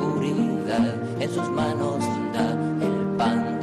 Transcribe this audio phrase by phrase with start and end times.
[0.00, 2.50] oscuridad, en sus manos da
[2.86, 3.55] el pan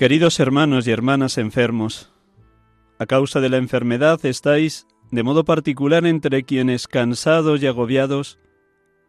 [0.00, 2.10] Queridos hermanos y hermanas enfermos,
[2.98, 8.38] a causa de la enfermedad estáis, de modo particular entre quienes, cansados y agobiados,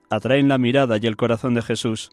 [0.10, 2.12] atraen la mirada y el corazón de Jesús.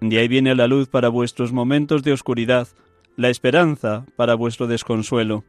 [0.00, 2.68] De ahí viene la luz para vuestros momentos de oscuridad,
[3.16, 5.44] la esperanza para vuestro desconsuelo.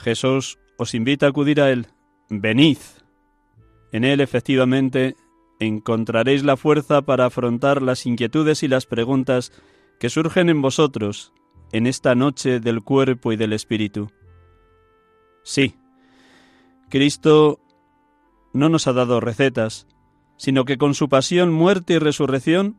[0.00, 1.86] Jesús os invita a acudir a Él.
[2.28, 2.78] Venid.
[3.92, 5.14] En Él, efectivamente,
[5.60, 9.52] encontraréis la fuerza para afrontar las inquietudes y las preguntas
[9.98, 11.32] que surgen en vosotros
[11.72, 14.10] en esta noche del cuerpo y del espíritu.
[15.42, 15.74] Sí,
[16.88, 17.60] Cristo
[18.52, 19.86] no nos ha dado recetas,
[20.36, 22.76] sino que con su pasión, muerte y resurrección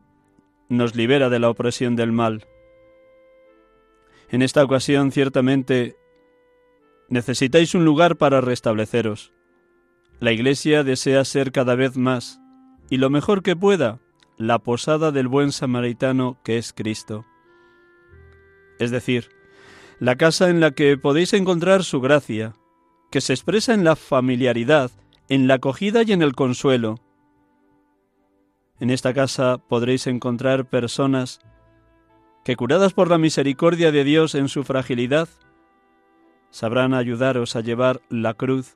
[0.68, 2.46] nos libera de la opresión del mal.
[4.30, 5.96] En esta ocasión, ciertamente,
[7.08, 9.32] necesitáis un lugar para restableceros.
[10.20, 12.40] La Iglesia desea ser cada vez más,
[12.90, 14.00] y lo mejor que pueda,
[14.38, 17.26] la posada del buen samaritano que es Cristo.
[18.78, 19.28] Es decir,
[19.98, 22.54] la casa en la que podéis encontrar su gracia,
[23.10, 24.92] que se expresa en la familiaridad,
[25.28, 27.00] en la acogida y en el consuelo.
[28.78, 31.40] En esta casa podréis encontrar personas
[32.44, 35.28] que, curadas por la misericordia de Dios en su fragilidad,
[36.50, 38.74] sabrán ayudaros a llevar la cruz,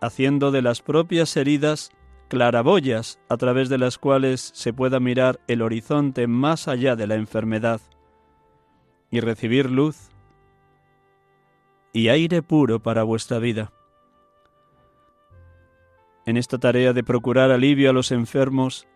[0.00, 1.92] haciendo de las propias heridas
[2.28, 7.14] claraboyas a través de las cuales se pueda mirar el horizonte más allá de la
[7.14, 7.80] enfermedad
[9.10, 10.10] y recibir luz
[11.92, 13.72] y aire puro para vuestra vida.
[16.26, 18.88] En esta tarea de procurar alivio a los enfermos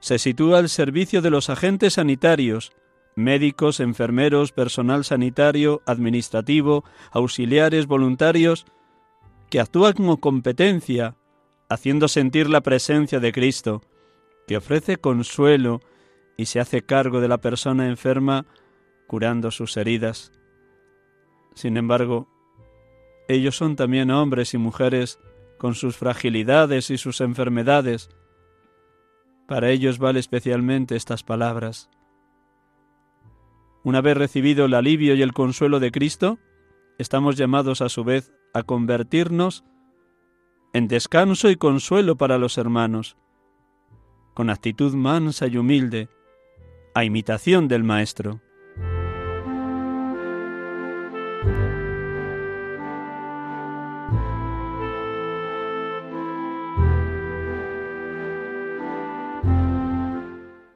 [0.00, 2.72] se sitúa el servicio de los agentes sanitarios,
[3.16, 8.66] médicos, enfermeros, personal sanitario, administrativo, auxiliares, voluntarios,
[9.48, 11.16] que actúan con competencia,
[11.74, 13.82] haciendo sentir la presencia de Cristo,
[14.46, 15.80] que ofrece consuelo
[16.36, 18.46] y se hace cargo de la persona enferma,
[19.06, 20.32] curando sus heridas.
[21.54, 22.28] Sin embargo,
[23.28, 25.18] ellos son también hombres y mujeres
[25.58, 28.08] con sus fragilidades y sus enfermedades.
[29.46, 31.90] Para ellos vale especialmente estas palabras.
[33.82, 36.38] Una vez recibido el alivio y el consuelo de Cristo,
[36.98, 39.64] estamos llamados a su vez a convertirnos
[40.74, 43.16] en descanso y consuelo para los hermanos,
[44.34, 46.08] con actitud mansa y humilde,
[46.94, 48.40] a imitación del Maestro.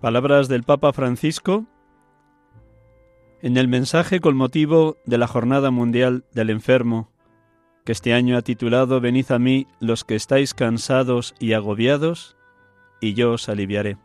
[0.00, 1.66] Palabras del Papa Francisco
[3.42, 7.10] en el mensaje con motivo de la Jornada Mundial del Enfermo,
[7.88, 12.36] que este año ha titulado Venid a mí los que estáis cansados y agobiados,
[13.00, 13.96] y yo os aliviaré.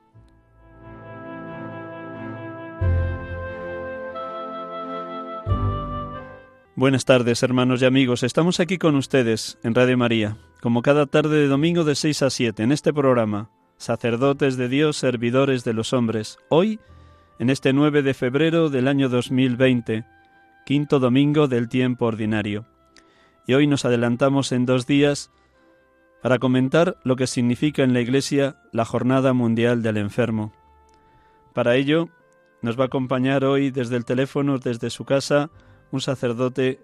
[6.78, 8.24] Buenas tardes, hermanos y amigos.
[8.24, 12.30] Estamos aquí con ustedes en Radio María, como cada tarde de domingo de 6 a
[12.30, 16.38] 7, en este programa, Sacerdotes de Dios, Servidores de los Hombres.
[16.48, 16.80] Hoy,
[17.38, 20.06] en este 9 de febrero del año 2020,
[20.66, 22.66] quinto domingo del tiempo ordinario.
[23.46, 25.32] Y hoy nos adelantamos en dos días
[26.22, 30.54] para comentar lo que significa en la Iglesia la Jornada Mundial del Enfermo.
[31.54, 32.10] Para ello
[32.62, 35.52] nos va a acompañar hoy desde el teléfono, desde su casa,
[35.92, 36.80] un sacerdote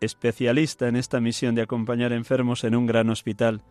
[0.00, 3.62] especialista en esta misión de acompañar enfermos en un gran hospital.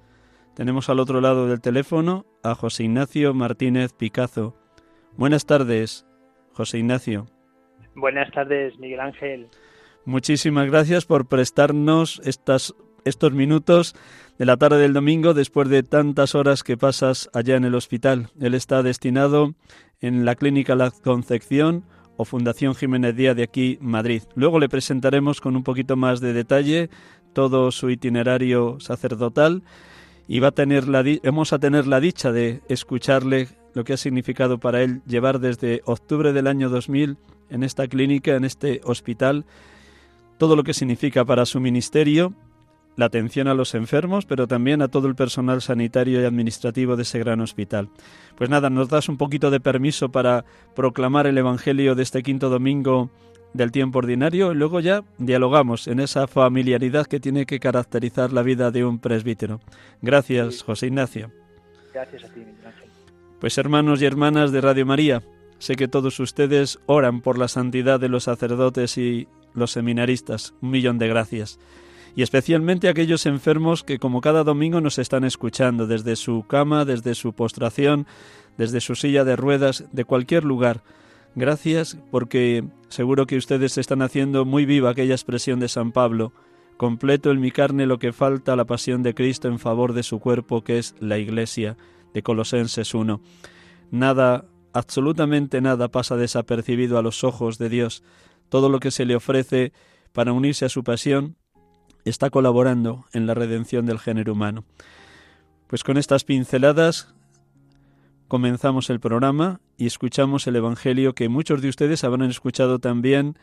[0.54, 4.56] Tenemos al otro lado del teléfono a José Ignacio Martínez Picazo.
[5.16, 6.06] Buenas tardes,
[6.52, 7.28] José Ignacio.
[7.96, 9.48] Buenas tardes, Miguel Ángel.
[10.06, 13.96] Muchísimas gracias por prestarnos estos minutos
[14.38, 18.30] de la tarde del domingo después de tantas horas que pasas allá en el hospital.
[18.40, 19.56] Él está destinado
[20.02, 21.86] en la Clínica La Concepción
[22.18, 24.22] o Fundación Jiménez Díaz de aquí, Madrid.
[24.36, 26.92] Luego le presentaremos con un poquito más de detalle
[27.34, 29.64] todo su itinerario sacerdotal
[30.28, 33.98] y va a tener la vamos a tener la dicha de escucharle lo que ha
[33.98, 37.18] significado para él llevar desde octubre del año 2000
[37.50, 39.46] en esta clínica, en este hospital,
[40.38, 42.34] todo lo que significa para su ministerio
[42.98, 47.04] la atención a los enfermos, pero también a todo el personal sanitario y administrativo de
[47.04, 47.90] ese gran hospital.
[48.38, 50.46] Pues nada, nos das un poquito de permiso para
[50.76, 53.10] proclamar el Evangelio de este quinto domingo
[53.54, 58.44] del tiempo ordinario y luego ya dialogamos en esa familiaridad que tiene que caracterizar la
[58.44, 59.62] vida de un presbítero.
[60.02, 61.32] Gracias, José Ignacio.
[61.94, 62.42] Gracias a ti,
[63.40, 65.24] Pues hermanos y hermanas de Radio María,
[65.60, 70.54] sé que todos ustedes oran por la santidad de los sacerdotes y los seminaristas.
[70.62, 71.60] Un millón de gracias
[72.16, 77.14] y especialmente aquellos enfermos que como cada domingo nos están escuchando desde su cama, desde
[77.14, 78.08] su postración,
[78.58, 80.82] desde su silla de ruedas, de cualquier lugar.
[81.36, 86.32] Gracias porque seguro que ustedes están haciendo muy viva aquella expresión de San Pablo,
[86.78, 90.20] completo en mi carne lo que falta la pasión de Cristo en favor de su
[90.20, 91.76] cuerpo que es la Iglesia
[92.14, 93.20] de Colosenses 1.
[93.92, 98.04] Nada, absolutamente nada pasa desapercibido a los ojos de Dios.
[98.50, 99.74] Todo lo que se le ofrece
[100.14, 101.36] para unirse a su pasión
[102.06, 104.64] está colaborando en la redención del género humano.
[105.68, 107.14] Pues con estas pinceladas
[108.28, 113.38] comenzamos el programa y escuchamos el Evangelio que muchos de ustedes habrán escuchado también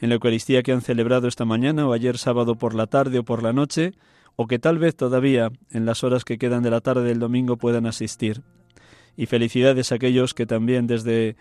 [0.00, 3.24] en la Eucaristía que han celebrado esta mañana o ayer sábado por la tarde o
[3.24, 3.92] por la noche,
[4.34, 7.56] o que tal vez todavía en las horas que quedan de la tarde del domingo
[7.56, 8.42] puedan asistir.
[9.16, 11.36] Y felicidades a aquellos que también desde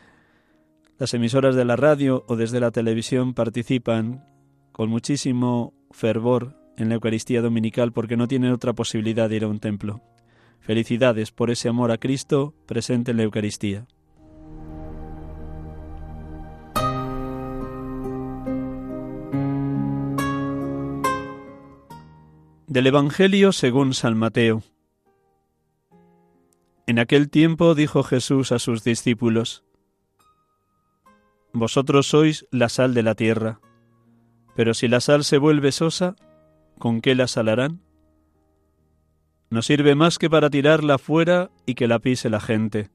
[1.01, 4.23] las emisoras de la radio o desde la televisión participan
[4.71, 9.47] con muchísimo fervor en la Eucaristía Dominical porque no tienen otra posibilidad de ir a
[9.47, 10.03] un templo.
[10.59, 13.87] Felicidades por ese amor a Cristo presente en la Eucaristía.
[22.67, 24.61] Del Evangelio según San Mateo.
[26.85, 29.63] En aquel tiempo dijo Jesús a sus discípulos,
[31.53, 33.59] Vosotros sois la sal de la tierra.
[34.55, 36.15] Pero si la sal se vuelve sosa,
[36.79, 37.81] ¿con qué la salarán?
[39.49, 42.89] No sirve más que para tirarla fuera y que la pise la gente.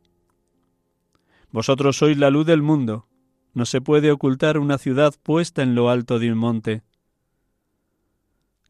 [1.50, 3.08] Vosotros sois la luz del mundo.
[3.53, 6.82] No se puede ocultar una ciudad puesta en lo alto de un monte.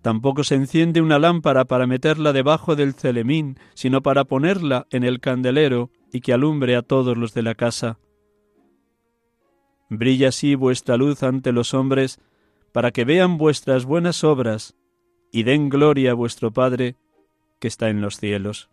[0.02, 5.18] Tampoco se enciende una lámpara para meterla debajo del celemín, sino para ponerla en el
[5.18, 7.98] candelero y que alumbre a todos los de la casa.
[9.88, 12.20] Brilla así vuestra luz ante los hombres,
[12.72, 14.74] para que vean vuestras buenas obras
[15.32, 16.96] y den gloria a vuestro Padre
[17.58, 18.68] que está en los cielos.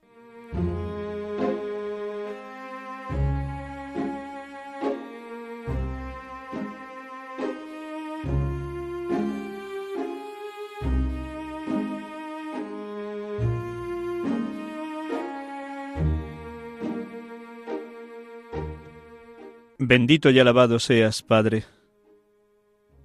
[19.85, 21.65] Bendito y alabado seas, Padre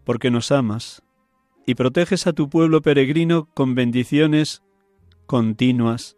[0.08, 1.02] porque nos amas,
[1.66, 4.62] y proteges a tu pueblo peregrino con bendiciones
[5.26, 6.16] continuas,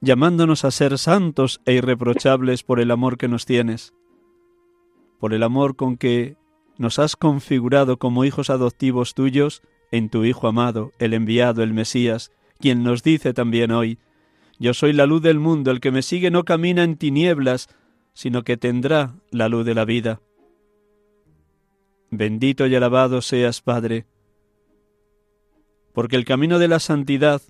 [0.00, 3.92] llamándonos a ser santos e irreprochables por el amor que nos tienes,
[5.18, 6.36] por el amor con que
[6.76, 12.30] nos has configurado como hijos adoptivos tuyos en tu Hijo amado, el enviado, el Mesías,
[12.60, 13.98] quien nos dice también hoy,
[14.60, 17.68] Yo soy la luz del mundo, el que me sigue no camina en tinieblas,
[18.18, 20.20] sino que tendrá la luz de la vida.
[22.10, 24.06] Bendito y alabado seas, Padre,
[25.92, 27.40] porque el camino de la santidad,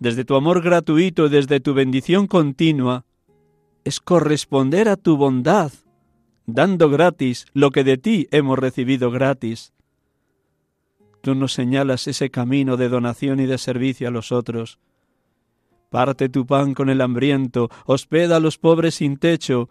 [0.00, 3.04] desde tu amor gratuito y desde tu bendición continua,
[3.84, 5.70] es corresponder a tu bondad,
[6.44, 9.74] dando gratis lo que de ti hemos recibido gratis.
[11.20, 14.80] Tú nos señalas ese camino de donación y de servicio a los otros.
[15.88, 19.70] Parte tu pan con el hambriento, hospeda a los pobres sin techo,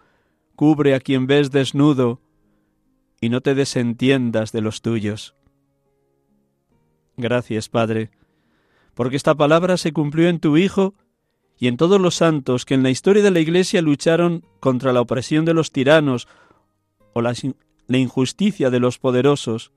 [0.56, 2.22] cubre a quien ves desnudo,
[3.20, 5.34] y no te desentiendas de los tuyos.
[7.16, 8.12] Gracias, Padre,
[8.96, 10.94] porque esta palabra se cumplió en tu Hijo
[11.58, 15.02] y en todos los santos que en la historia de la Iglesia lucharon contra la
[15.02, 16.28] opresión de los tiranos
[17.14, 17.34] o la,
[17.88, 19.72] injusticia de los poderosos,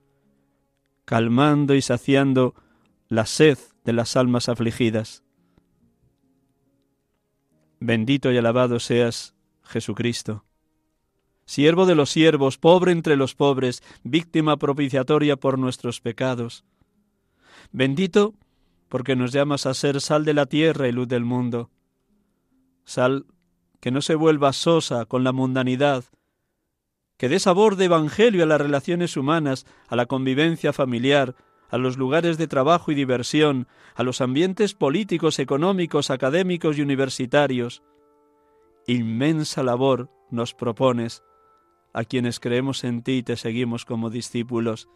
[1.05, 2.55] calmando y saciando
[3.09, 5.23] la sed de las almas afligidas.
[7.79, 10.45] Bendito y alabado seas, Jesucristo.
[11.47, 16.65] Siervo de los siervos, pobre entre los pobres, víctima propiciatoria por nuestros pecados.
[17.71, 18.35] Bendito
[18.89, 21.71] porque nos llamas a ser sal de la tierra y luz del mundo.
[22.85, 23.27] Sal
[23.81, 26.05] que no se vuelva sosa con la mundanidad,
[27.17, 31.35] que dé sabor de evangelio a las relaciones humanas, a la convivencia familiar,
[31.71, 37.83] a los lugares de trabajo y diversión, a los ambientes políticos, económicos, académicos y universitarios.
[38.87, 41.23] Inmensa labor nos propones
[41.97, 44.87] a quienes creemos en ti y te seguimos como discípulos.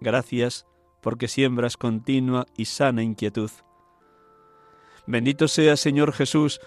[0.00, 0.66] Gracias
[1.02, 3.50] porque siembras continua y sana inquietud.
[5.04, 6.60] Bendito sea Señor Jesús,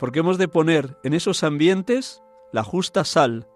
[0.00, 2.20] porque hemos de poner en esos ambientes
[2.52, 3.46] la justa sal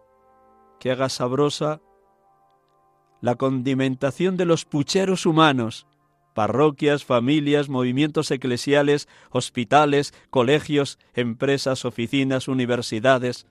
[0.79, 1.81] que haga sabrosa
[3.21, 5.89] la condimentación de los pucheros humanos,
[6.35, 13.49] parroquias, familias, movimientos eclesiales, hospitales, colegios, empresas, oficinas, universidades.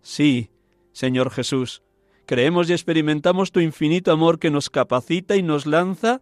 [0.00, 0.50] Sí,
[0.94, 1.82] Señor Jesús,
[2.24, 6.20] creemos y experimentamos tu infinito amor que nos capacita y nos lanza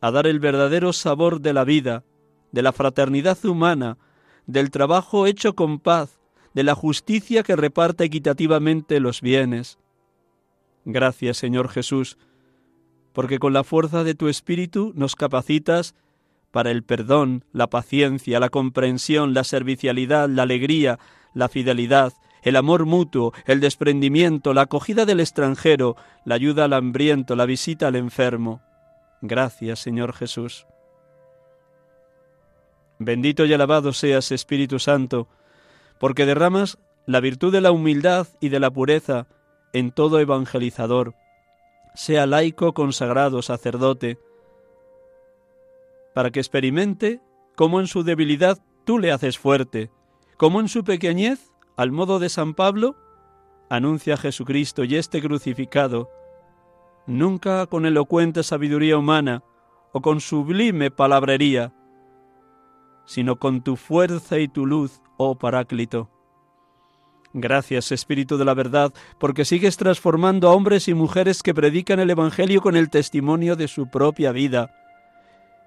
[0.00, 2.04] a dar el verdadero sabor de la vida,
[2.52, 3.98] de la fraternidad humana,
[4.46, 6.20] del trabajo hecho con paz,
[6.54, 9.80] de la justicia que reparte equitativamente los bienes.
[10.84, 12.16] Gracias, Señor Jesús,
[13.12, 15.96] porque con la fuerza de tu Espíritu nos capacitas
[16.52, 21.00] para el perdón, la paciencia, la comprensión, la servicialidad, la alegría,
[21.34, 27.36] la fidelidad, el amor mutuo, el desprendimiento, la acogida del extranjero, la ayuda al hambriento,
[27.36, 28.62] la visita al enfermo.
[29.20, 30.66] Gracias, Señor Jesús.
[32.98, 35.28] Bendito y alabado seas, Espíritu Santo,
[35.98, 39.26] porque derramas la virtud de la humildad y de la pureza
[39.72, 41.14] en todo evangelizador,
[41.94, 44.18] sea laico, consagrado, sacerdote,
[46.14, 47.20] para que experimente
[47.56, 49.90] cómo en su debilidad tú le haces fuerte,
[50.36, 52.96] cómo en su pequeñez al modo de San Pablo,
[53.70, 56.10] anuncia a Jesucristo y este crucificado,
[57.06, 59.44] nunca con elocuente sabiduría humana
[59.92, 61.72] o con sublime palabrería,
[63.06, 66.10] sino con tu fuerza y tu luz, oh Paráclito.
[67.32, 72.10] Gracias, Espíritu de la verdad, porque sigues transformando a hombres y mujeres que predican el
[72.10, 74.74] Evangelio con el testimonio de su propia vida,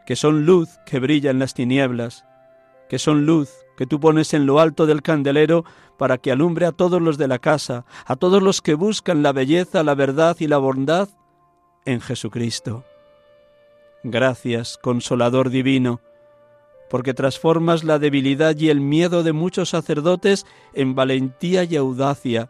[0.05, 2.25] que son luz que brilla en las tinieblas,
[2.91, 5.63] que son luz que tú pones en lo alto del candelero
[5.97, 9.31] para que alumbre a todos los de la casa, a todos los que buscan la
[9.31, 11.07] belleza, la verdad y la bondad
[11.85, 12.83] en Jesucristo.
[14.03, 16.01] Gracias, consolador divino,
[16.89, 22.49] porque transformas la debilidad y el miedo de muchos sacerdotes en valentía y audacia,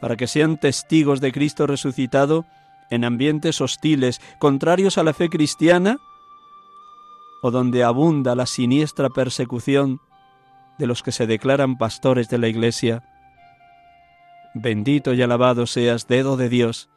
[0.00, 2.46] para que sean testigos de Cristo resucitado
[2.88, 5.98] en ambientes hostiles, contrarios a la fe cristiana,
[7.42, 10.00] o donde abunda la siniestra persecución
[10.78, 13.04] de los que se declaran pastores de la Iglesia.
[14.54, 16.88] Bendito y alabado seas, dedo de Dios,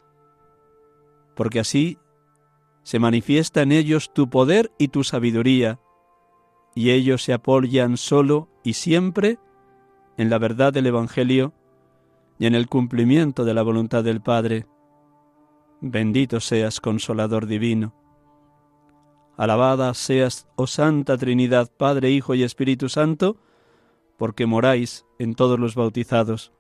[1.36, 1.98] porque así
[2.84, 5.80] se manifiesta en ellos tu poder y tu sabiduría,
[6.76, 9.40] y ellos se apoyan solo y siempre
[10.18, 11.54] en la verdad del Evangelio
[12.38, 14.68] y en el cumplimiento de la voluntad del Padre.
[15.82, 17.96] Bendito seas, consolador divino.
[19.38, 23.38] Alabada seas, oh Santa Trinidad, Padre, Hijo y Espíritu Santo,
[24.18, 26.54] porque moráis en todos los bautizados,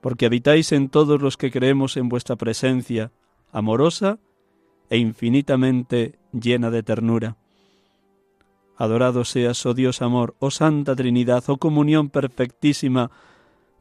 [0.00, 3.12] porque habitáis en todos los que creemos en vuestra presencia,
[3.52, 4.18] amorosa
[4.90, 7.36] e infinitamente llena de ternura.
[8.76, 13.10] Adorado seas, oh Dios amor, oh Santa Trinidad, oh comunión perfectísima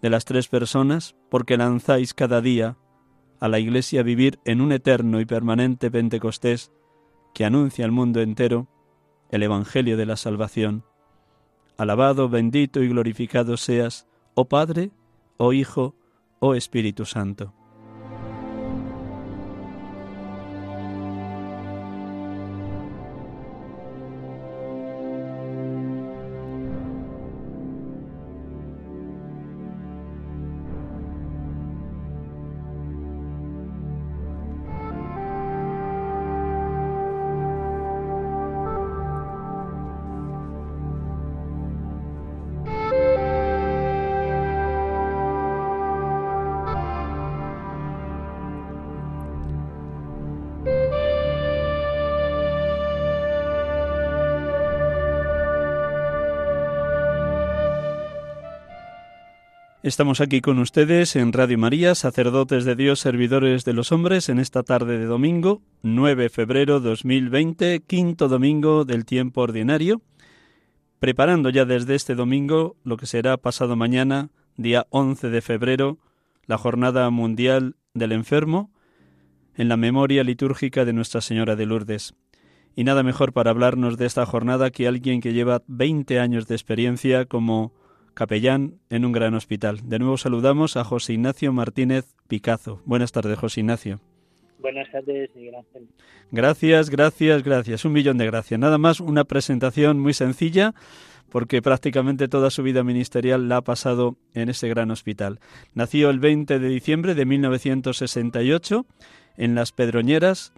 [0.02, 2.78] de las tres personas, porque lanzáis cada día
[3.40, 6.72] a la Iglesia vivir en un eterno y permanente Pentecostés,
[7.36, 8.68] que anuncia al mundo entero
[9.30, 10.86] el Evangelio de la salvación.
[11.78, 14.92] Alabado, bendito y glorificado seas, oh Padre,
[15.36, 15.96] oh Hijo,
[16.40, 17.54] oh Espíritu Santo.
[59.86, 64.40] Estamos aquí con ustedes en Radio María, sacerdotes de Dios, servidores de los hombres, en
[64.40, 70.02] esta tarde de domingo, 9 de febrero 2020, quinto domingo del tiempo ordinario,
[70.98, 76.00] preparando ya desde este domingo lo que será pasado mañana, día 11 de febrero,
[76.48, 78.72] la Jornada Mundial del Enfermo,
[79.56, 82.16] en la memoria litúrgica de Nuestra Señora de Lourdes.
[82.76, 86.56] Y nada mejor para hablarnos de esta jornada que alguien que lleva 20 años de
[86.56, 87.85] experiencia como
[88.16, 89.82] capellán en un gran hospital.
[89.84, 92.82] De nuevo saludamos a José Ignacio Martínez Picazo.
[92.86, 94.00] Buenas tardes, José Ignacio.
[94.60, 95.88] Buenas tardes, Miguel Ángel.
[96.32, 97.86] Gracias, gracias, gracias.
[97.86, 98.60] Un millón de gracias.
[98.60, 100.74] Nada más una presentación muy sencilla
[101.30, 105.40] porque prácticamente toda su vida ministerial la ha pasado en ese gran hospital.
[105.74, 108.86] Nació el 20 de diciembre de 1968
[109.38, 110.54] en Las Pedroñeras,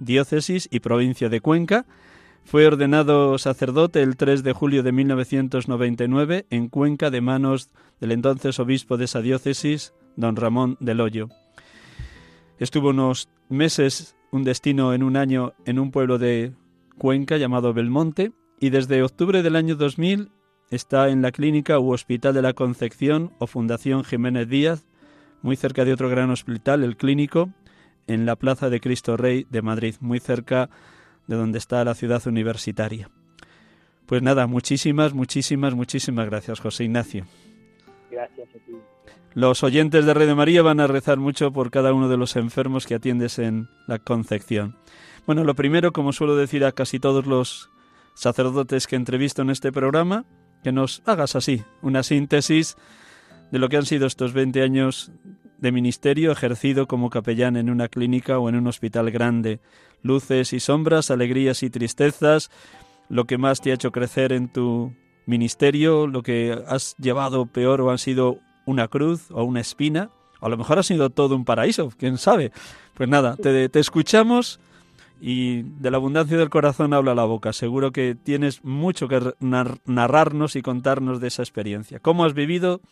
[0.00, 1.86] diócesis y provincia de Cuenca,
[2.44, 7.70] fue ordenado sacerdote el 3 de julio de 1999 en Cuenca de manos
[8.00, 11.28] del entonces obispo de esa diócesis, don Ramón del Hoyo.
[12.58, 16.52] Estuvo unos meses, un destino en un año, en un pueblo de
[16.98, 20.30] Cuenca llamado Belmonte y desde octubre del año 2000
[20.70, 24.86] está en la clínica u Hospital de la Concepción o Fundación Jiménez Díaz,
[25.42, 27.50] muy cerca de otro gran hospital, el Clínico,
[28.06, 30.93] en la Plaza de Cristo Rey de Madrid, muy cerca de
[31.26, 33.10] donde está la ciudad universitaria.
[34.06, 37.24] Pues nada, muchísimas, muchísimas, muchísimas gracias, José Ignacio.
[38.10, 38.72] Gracias a ti.
[39.34, 42.86] Los oyentes de de María van a rezar mucho por cada uno de los enfermos
[42.86, 44.76] que atiendes en la Concepción.
[45.26, 47.70] Bueno, lo primero, como suelo decir a casi todos los
[48.14, 50.24] sacerdotes que entrevisto en este programa,
[50.62, 52.76] que nos hagas así, una síntesis
[53.50, 55.10] de lo que han sido estos 20 años
[55.64, 59.60] de ministerio ejercido como capellán en una clínica o en un hospital grande.
[60.02, 62.50] Luces y sombras, alegrías y tristezas,
[63.08, 64.92] lo que más te ha hecho crecer en tu
[65.24, 70.10] ministerio, lo que has llevado peor o han sido una cruz o una espina,
[70.42, 72.52] a lo mejor ha sido todo un paraíso, quién sabe.
[72.92, 74.60] Pues nada, te, te escuchamos
[75.18, 77.54] y de la abundancia del corazón habla la boca.
[77.54, 82.00] Seguro que tienes mucho que narrarnos y contarnos de esa experiencia.
[82.00, 82.82] ¿Cómo has vivido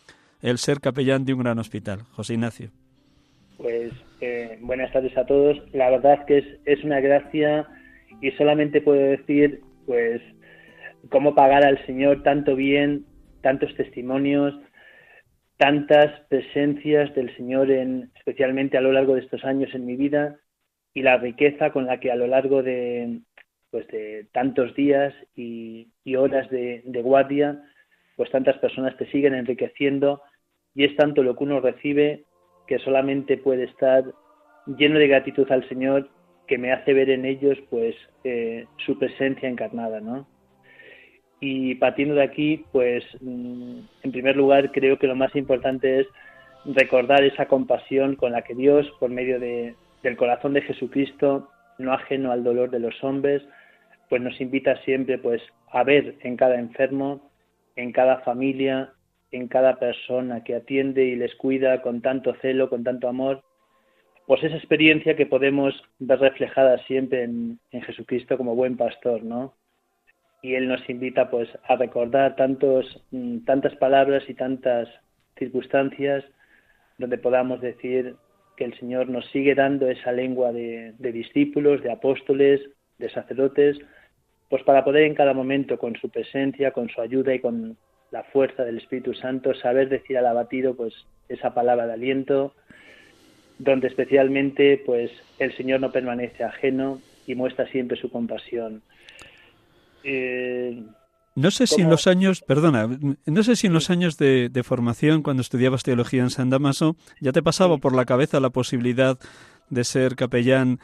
[0.43, 2.01] el ser capellán de un gran hospital.
[2.11, 2.69] José Ignacio.
[3.57, 5.57] Pues eh, buenas tardes a todos.
[5.73, 7.65] La verdad que es, es una gracia
[8.21, 10.21] y solamente puedo decir, pues,
[11.09, 13.05] cómo pagar al Señor tanto bien,
[13.41, 14.53] tantos testimonios,
[15.57, 20.37] tantas presencias del Señor, en, especialmente a lo largo de estos años en mi vida,
[20.93, 23.21] y la riqueza con la que a lo largo de,
[23.71, 27.63] pues de tantos días y, horas de, de, guardia,
[28.17, 30.21] pues tantas personas te siguen enriqueciendo
[30.75, 32.23] y es tanto lo que uno recibe
[32.67, 34.03] que solamente puede estar
[34.65, 36.09] lleno de gratitud al Señor
[36.47, 40.27] que me hace ver en ellos pues eh, su presencia encarnada, ¿no?
[41.39, 46.07] Y partiendo de aquí, pues mm, en primer lugar creo que lo más importante es
[46.65, 51.93] recordar esa compasión con la que Dios, por medio de, del corazón de Jesucristo, no
[51.93, 53.43] ajeno al dolor de los hombres,
[54.09, 57.29] pues nos invita siempre pues a ver en cada enfermo,
[57.75, 58.93] en cada familia,
[59.33, 63.43] en cada persona que atiende y les cuida con tanto celo, con tanto amor,
[64.27, 69.55] pues esa experiencia que podemos ver reflejada siempre en, Jesucristo como buen pastor, ¿no?
[70.43, 74.87] Y Él nos invita pues a recordar tantos, mm, tantas palabras y tantas
[75.37, 76.23] circunstancias
[76.99, 78.15] donde podamos decir
[78.55, 82.61] que el Señor nos sigue dando esa lengua de, de discípulos, de apóstoles,
[82.99, 83.79] de sacerdotes,
[84.47, 87.75] pues para poder en cada momento con su presencia, con su ayuda y con
[88.13, 90.93] la fuerza del Espíritu Santo, saber decir al abatido pues
[91.29, 92.53] esa palabra de aliento,
[93.57, 98.83] donde especialmente pues el Señor no permanece ajeno y muestra siempre su compasión.
[100.03, 100.83] Eh,
[101.33, 102.87] no sé si en los años, perdona,
[103.25, 106.95] no sé si en los años de, de, formación, cuando estudiabas teología en San Damaso,
[107.19, 109.17] ya te pasaba por la cabeza la posibilidad
[109.71, 110.79] de ser capellán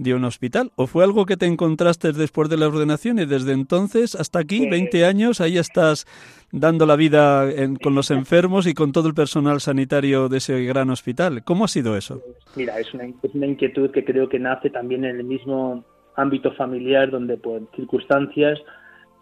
[0.00, 0.72] de un hospital?
[0.76, 4.66] ¿O fue algo que te encontraste después de la ordenación y desde entonces hasta aquí,
[4.68, 6.06] 20 años, ahí estás
[6.50, 7.46] dando la vida
[7.82, 11.44] con los enfermos y con todo el personal sanitario de ese gran hospital?
[11.44, 12.22] ¿Cómo ha sido eso?
[12.56, 15.84] Mira, es una, es una inquietud que creo que nace también en el mismo
[16.16, 18.58] ámbito familiar donde por circunstancias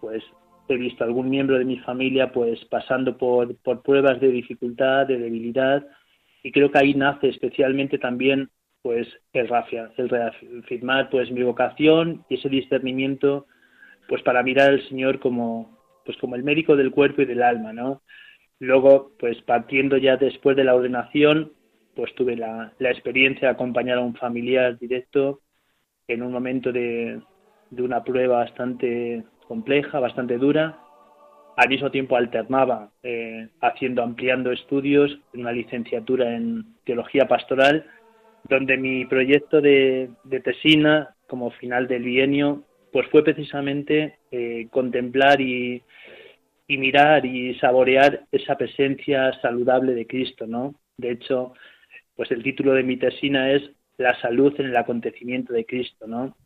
[0.00, 0.22] pues
[0.68, 5.18] he visto algún miembro de mi familia pues pasando por, por pruebas de dificultad, de
[5.18, 5.84] debilidad
[6.44, 8.50] y creo que ahí nace especialmente también
[8.88, 9.50] pues el,
[9.98, 13.44] el reafirmar pues mi vocación y ese discernimiento
[14.08, 17.74] pues para mirar al Señor como pues como el médico del cuerpo y del alma,
[17.74, 18.00] ¿no?
[18.60, 21.52] Luego, pues partiendo ya después de la ordenación,
[21.94, 25.42] pues tuve la, la experiencia de acompañar a un familiar directo
[26.06, 27.20] en un momento de,
[27.68, 30.78] de una prueba bastante compleja, bastante dura,
[31.58, 37.84] al mismo tiempo alternaba eh, haciendo, ampliando estudios una licenciatura en teología pastoral,
[38.48, 40.10] donde mi proyecto de,
[40.42, 45.82] tesina como final del bienio, pues fue precisamente eh, contemplar y,
[46.68, 50.74] mirar y saborear esa presencia saludable de Cristo, ¿no?
[50.98, 51.54] De hecho,
[52.14, 53.62] pues el título de mi tesina es
[53.96, 56.36] La salud en el acontecimiento de Cristo, ¿no?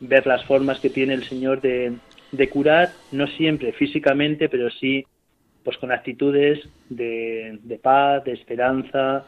[0.00, 1.92] Ver las formas que tiene el Señor de,
[2.32, 5.04] de curar, no siempre físicamente, pero sí
[5.64, 9.26] pues con actitudes de, de paz, de esperanza,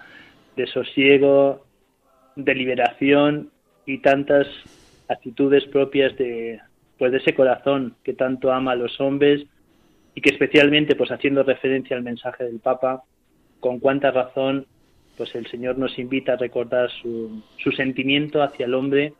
[0.57, 1.67] de sosiego,
[2.45, 3.51] de liberación
[3.87, 4.47] y tantas
[5.09, 6.61] actitudes propias de
[6.99, 9.47] pues de ese corazón que tanto ama a los hombres
[10.15, 13.03] y que especialmente pues haciendo referencia al mensaje del Papa
[13.59, 14.67] con cuánta razón
[15.17, 19.15] pues el Señor nos invita a recordar su, su sentimiento hacia el hombre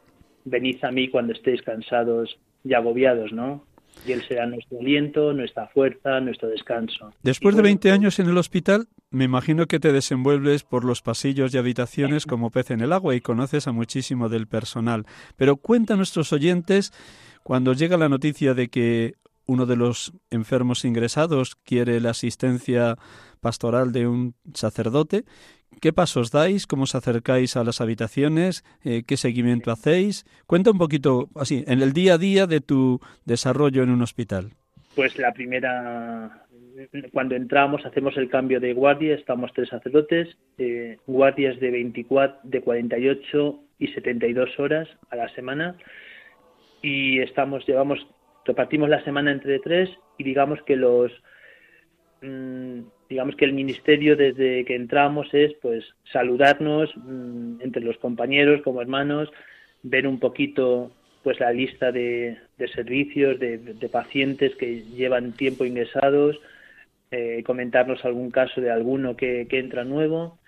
[0.45, 3.65] venid a mí cuando estéis cansados y agobiados no
[4.07, 7.13] y Él será nuestro aliento, nuestra fuerza, nuestro descanso.
[7.23, 11.53] Después de 20 años en el hospital, me imagino que te desenvuelves por los pasillos
[11.53, 15.05] y habitaciones como pez en el agua y conoces a muchísimo del personal.
[15.37, 16.93] Pero cuenta a nuestros oyentes
[17.43, 19.15] cuando llega la noticia de que
[19.47, 22.97] uno de los enfermos ingresados quiere la asistencia
[23.41, 25.25] pastoral de un sacerdote.
[25.81, 26.67] ¿Qué pasos dais?
[26.69, 28.65] ¿Cómo os acercáis a las habitaciones?
[28.85, 30.25] Eh, ¿Qué seguimiento hacéis?
[30.47, 34.53] Cuenta un poquito, así, en el día a día de tu desarrollo en un hospital.
[34.95, 36.47] Pues la primera,
[37.13, 42.61] cuando entramos hacemos el cambio de guardia, estamos tres sacerdotes, eh, guardias de 24, de
[42.61, 45.77] 48 y 72 horas a la semana.
[46.83, 48.07] Y estamos, llevamos
[48.45, 51.13] repartimos la semana entre tres y digamos que los
[52.23, 58.63] mm, digamos que el ministerio desde que entramos es pues saludarnos mm, entre los compañeros
[58.63, 59.31] como hermanos
[59.83, 60.91] ver un poquito
[61.23, 62.39] pues la lista de,
[62.75, 66.41] servicios de, pacientes que llevan tiempo ingresados
[67.11, 70.39] eh, comentarnos algún caso de alguno que, que entra nuevo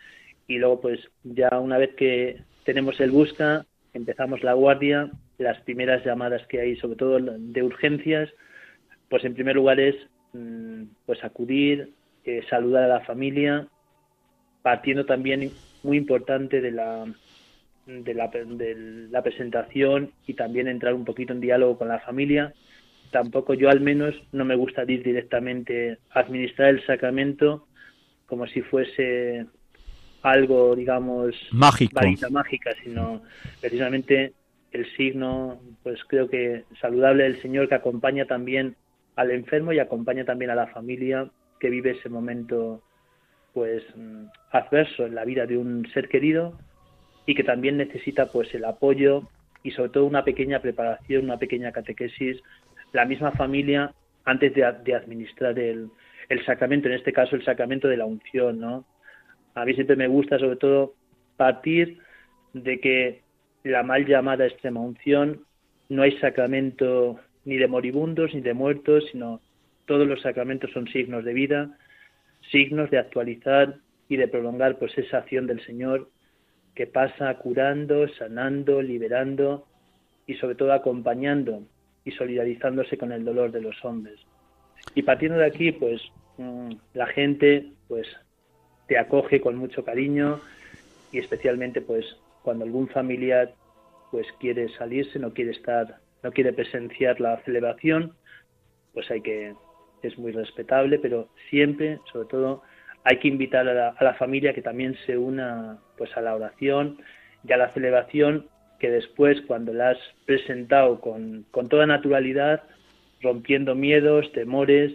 [0.46, 5.10] y luego pues ya una vez que tenemos el busca empezamos la guardia
[5.42, 8.30] las primeras llamadas que hay, sobre todo de urgencias,
[9.08, 9.96] pues en primer lugar es
[10.32, 11.90] mm, pues acudir,
[12.24, 13.66] eh, saludar a la familia,
[14.62, 15.50] partiendo también
[15.82, 17.04] muy importante de la,
[17.86, 22.54] de la, de la presentación y también entrar un poquito en diálogo con la familia.
[23.12, 27.66] Tampoco yo al menos no me gusta ir directamente a administrar el sacramento
[28.26, 29.46] como si fuese
[30.22, 33.22] algo, digamos, mágico, mágica, sino
[33.60, 34.32] precisamente
[34.72, 38.76] el signo, pues creo que saludable del Señor que acompaña también
[39.16, 42.82] al enfermo y acompaña también a la familia que vive ese momento
[43.52, 46.58] pues mm, adverso en la vida de un ser querido
[47.26, 49.28] y que también necesita pues el apoyo
[49.62, 52.40] y sobre todo una pequeña preparación, una pequeña catequesis,
[52.92, 53.92] la misma familia
[54.24, 55.88] antes de, administrar el,
[56.28, 58.84] el sacramento, en este caso el sacramento de la unción, ¿no?
[59.54, 60.94] A mí siempre me gusta sobre todo
[61.36, 61.98] partir
[62.52, 63.22] de que
[63.64, 65.44] la mal llamada extrema unción,
[65.88, 69.40] no hay sacramento ni de moribundos ni de muertos, sino
[69.86, 71.78] todos los sacramentos son signos de vida,
[72.50, 73.76] signos de actualizar
[74.08, 76.08] y de prolongar pues esa acción del Señor
[76.74, 79.66] que pasa curando, sanando, liberando
[80.26, 81.62] y sobre todo acompañando
[82.04, 84.20] y solidarizándose con el dolor de los hombres.
[84.94, 86.02] Y partiendo de aquí, pues
[86.38, 88.06] mm, la gente pues
[88.88, 90.40] te acoge con mucho cariño
[91.12, 92.04] y especialmente pues
[92.42, 93.54] cuando algún familiar
[94.10, 98.14] pues quiere salirse, no quiere estar, no quiere presenciar la celebración,
[98.92, 99.54] pues hay que,
[100.02, 102.62] es muy respetable, pero siempre, sobre todo,
[103.04, 106.98] hay que invitar a la, familia que también se una pues a la oración
[107.42, 108.46] y a la celebración
[108.82, 112.64] que después cuando la has presentado con, con toda naturalidad,
[113.20, 114.92] rompiendo miedos, temores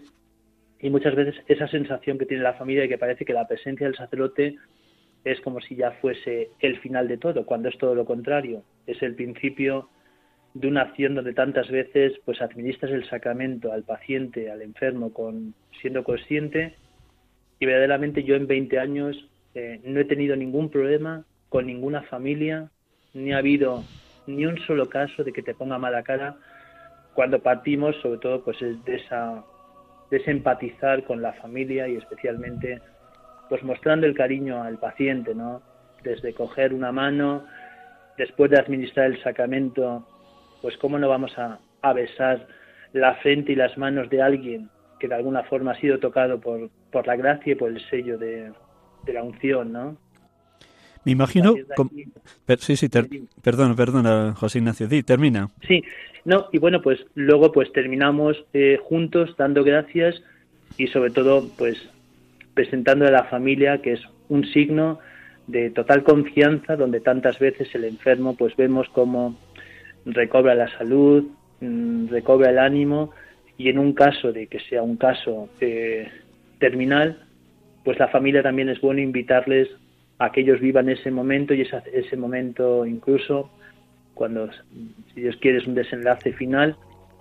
[0.82, 3.88] y muchas veces esa sensación que tiene la familia de que parece que la presencia
[3.88, 4.58] del sacerdote
[5.24, 8.62] es como si ya fuese el final de todo, cuando es todo lo contrario.
[8.88, 9.88] Es el principio
[10.54, 15.54] de una acción donde tantas veces pues administras el sacramento al paciente, al enfermo, con
[15.80, 16.76] siendo consciente
[17.58, 22.70] y verdaderamente yo en 20 años eh, no he tenido ningún problema con ninguna familia,
[23.18, 23.84] ni ha habido
[24.28, 26.36] ni un solo caso de que te ponga mala cara
[27.14, 29.44] cuando partimos, sobre todo pues es de esa
[30.10, 32.82] de ese empatizar con la familia y especialmente
[33.50, 35.62] pues mostrando el cariño al paciente, ¿no?
[36.04, 37.46] Desde coger una mano,
[38.18, 40.06] después de administrar el sacramento,
[40.62, 41.60] pues cómo no vamos a,
[41.94, 42.46] besar
[42.92, 46.70] la frente y las manos de alguien que de alguna forma ha sido tocado por,
[46.92, 48.52] por la gracia y por el sello de,
[49.06, 49.96] la unción, ¿no?
[51.08, 51.56] Me imagino...
[52.60, 52.90] Sí, sí,
[53.42, 55.50] perdón, perdón, José Ignacio, sí, termina.
[55.66, 55.82] Sí,
[56.26, 60.22] no, y bueno, pues luego pues terminamos eh, juntos dando gracias
[60.78, 61.78] y sobre todo pues
[62.54, 65.00] presentando a la familia que es un signo
[65.48, 69.40] de total confianza donde tantas veces el enfermo pues vemos cómo
[70.06, 71.24] recobra la salud,
[71.62, 73.12] mm, recobra el ánimo
[73.58, 76.10] y en un caso de que sea un caso eh,
[76.60, 77.24] terminal,
[77.86, 79.70] pues la familia también es bueno invitarles
[80.20, 83.52] a que ellos vivan ese momento y ese momento incluso
[84.14, 84.50] cuando,
[85.14, 86.76] si Dios quiere, es un desenlace final,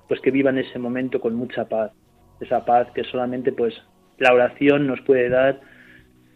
[0.09, 1.93] pues que vivan ese momento con mucha paz,
[2.41, 3.75] esa paz que solamente pues
[4.19, 5.61] la oración nos puede dar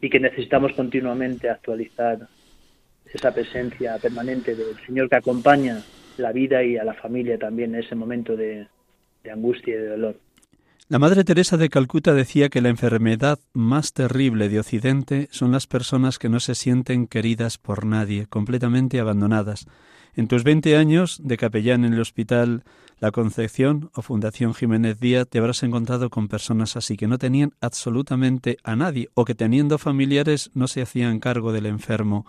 [0.03, 2.29] y que necesitamos continuamente actualizar
[3.07, 5.79] esa presencia permanente del Señor que acompaña
[6.19, 8.69] la vida y a la familia también en ese momento de
[9.31, 10.17] angustia y de dolor.
[10.91, 15.69] La Madre Teresa de Calcuta decía que la enfermedad más terrible de Occidente son las
[15.69, 19.67] personas que no se sienten queridas por nadie, completamente abandonadas.
[20.17, 22.65] En tus 20 años de capellán en el Hospital
[22.99, 27.53] La Concepción o Fundación Jiménez Díaz te habrás encontrado con personas así que no tenían
[27.61, 32.27] absolutamente a nadie o que teniendo familiares no se hacían cargo del enfermo.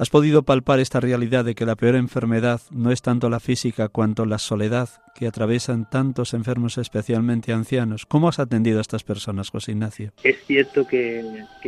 [0.00, 3.90] ¿Has podido palpar esta realidad de que la peor enfermedad no es tanto la física
[3.90, 8.06] cuanto la soledad que atravesan tantos enfermos, especialmente ancianos?
[8.06, 10.12] ¿Cómo has atendido a estas personas, José Ignacio?
[10.24, 11.22] Es cierto que,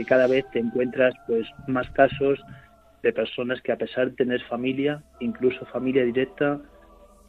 [0.09, 2.41] cada vez te encuentras pues más casos
[3.03, 6.59] de personas que a pesar de tener familia, incluso familia directa,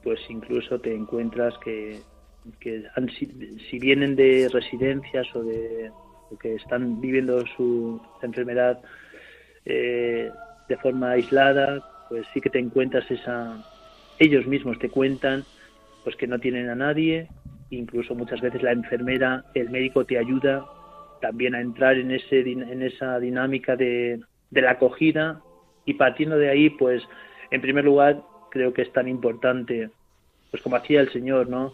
[0.04, 2.00] pues incluso te encuentras que,
[3.20, 5.92] si vienen de residencias o de
[6.39, 8.82] que están viviendo su enfermedad
[9.66, 10.32] eh,
[10.74, 13.64] de forma aislada, pues sí que te encuentras esa...
[14.18, 15.44] Ellos mismos te cuentan
[16.04, 17.28] pues que no tienen a nadie,
[17.70, 20.66] incluso muchas veces la enfermera, el médico te ayuda
[21.22, 24.20] también a entrar en, ese, en esa dinámica de,
[24.52, 25.42] de la acogida
[25.86, 27.04] y partiendo de ahí, pues
[27.52, 29.90] en primer lugar creo que es tan importante,
[30.52, 31.74] pues como hacía el Señor, ¿no?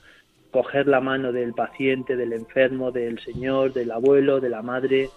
[0.52, 5.10] Coger la mano del paciente, del enfermo, del Señor, del abuelo, de la madre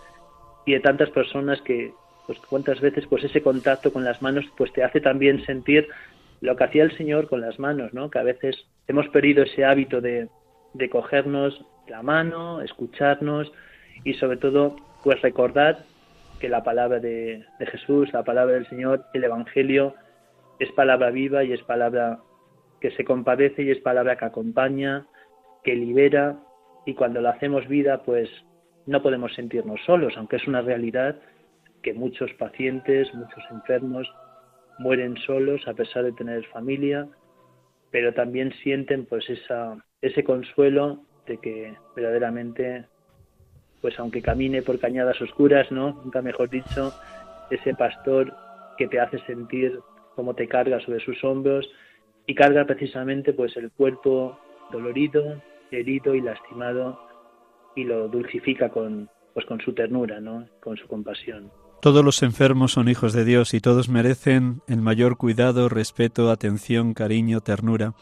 [0.67, 1.93] y de tantas personas que,
[2.27, 5.89] pues cuántas veces pues ese contacto con las manos pues te hace también sentir
[6.41, 8.11] lo que hacía el Señor con las manos, ¿no?
[8.11, 8.57] Que a veces
[8.89, 10.29] hemos perdido ese hábito de,
[10.75, 13.53] de cogernos la mano, escucharnos
[14.05, 15.85] y sobre todo pues recordar
[16.41, 19.95] que la palabra de, de Jesús, la palabra del Señor, el Evangelio
[20.59, 22.21] es palabra viva y es palabra
[22.81, 25.07] que se compadece y es palabra que acompaña,
[25.63, 26.39] que libera
[26.85, 28.29] y cuando la hacemos vida pues
[28.87, 31.17] no podemos sentirnos solos, aunque es una realidad
[31.83, 34.09] que muchos pacientes, muchos enfermos
[34.79, 37.09] mueren solos a pesar de tener familia,
[37.91, 42.87] pero también sienten pues esa, ese consuelo de que verdaderamente,
[43.81, 46.01] pues aunque camine por cañadas oscuras, ¿no?
[46.05, 46.93] Nunca mejor dicho,
[47.51, 48.33] ese pastor
[48.79, 49.79] que te hace sentir
[50.15, 51.69] cómo te carga sobre sus hombros
[52.27, 54.39] y carga precisamente pues el cuerpo
[54.71, 56.99] dolorido, herido y lastimado
[57.75, 60.47] y lo dulcifica con pues con su ternura, ¿no?
[60.61, 61.51] Con su compasión.
[61.83, 66.95] Todos los enfermos son hijos de Dios y todos merecen el mayor cuidado, respeto, atención,
[66.95, 67.95] cariño, ternura.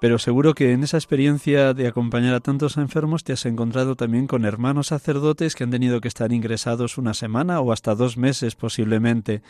[0.00, 4.26] Pero seguro que en esa experiencia de acompañar a tantos enfermos te has encontrado también
[4.26, 8.56] con hermanos sacerdotes que han tenido que estar ingresados una semana o hasta dos meses
[8.56, 9.40] posiblemente.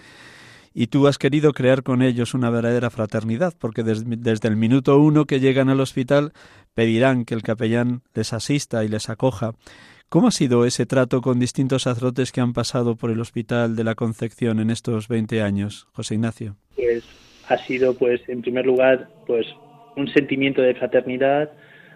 [0.75, 5.25] Y tú has querido crear con ellos una verdadera fraternidad, porque desde el minuto uno
[5.25, 6.35] que llegan al hospital
[6.75, 9.55] pedirán que el capellán les asista y les acoja.
[10.09, 13.83] ¿Cómo ha sido ese trato con distintos sacerdotes que han pasado por el Hospital de
[13.83, 16.55] la Concepción en estos 20 años, José Ignacio?
[16.77, 17.03] Pues
[17.49, 19.45] ha sido, pues, en primer lugar, pues,
[19.97, 21.51] un sentimiento de fraternidad,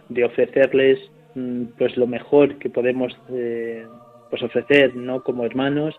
[0.09, 0.99] de ofrecerles,
[1.37, 3.87] mm, pues, lo mejor que podemos, eh,
[4.29, 5.23] pues, ofrecer, ¿no?
[5.23, 5.94] Como hermanos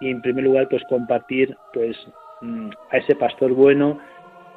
[0.00, 1.96] y, en primer lugar, pues, compartir, pues,
[2.42, 3.98] mm, a ese pastor bueno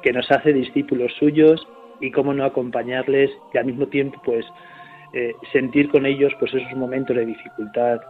[0.04, 1.66] que nos hace discípulos suyos
[2.00, 4.46] y cómo no acompañarles y al mismo tiempo, pues,
[5.16, 8.00] eh, sentir con ellos pues esos momentos de dificultad.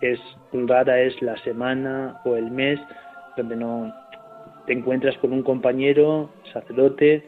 [0.00, 0.18] Es
[0.52, 2.80] rara es la semana o el mes
[3.36, 3.94] donde no
[4.66, 7.22] te encuentras con un compañero sacerdote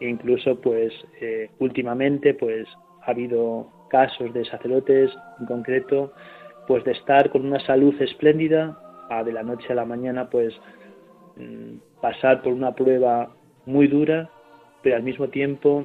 [0.00, 2.66] e incluso pues eh, últimamente pues
[3.02, 6.14] ha habido casos de sacerdotes en concreto
[6.66, 8.78] pues de estar con una salud espléndida
[9.10, 10.54] a de la noche a la mañana pues
[11.36, 13.30] mm, pasar por una prueba
[13.66, 14.30] muy dura
[14.82, 15.84] pero al mismo tiempo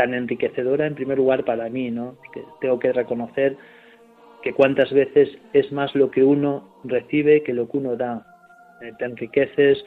[0.00, 2.16] tan enriquecedora en primer lugar para mí, ¿no?
[2.32, 3.58] Que tengo que reconocer
[4.42, 8.24] que cuántas veces es más lo que uno recibe que lo que uno da.
[8.80, 9.84] Eh, te enriqueces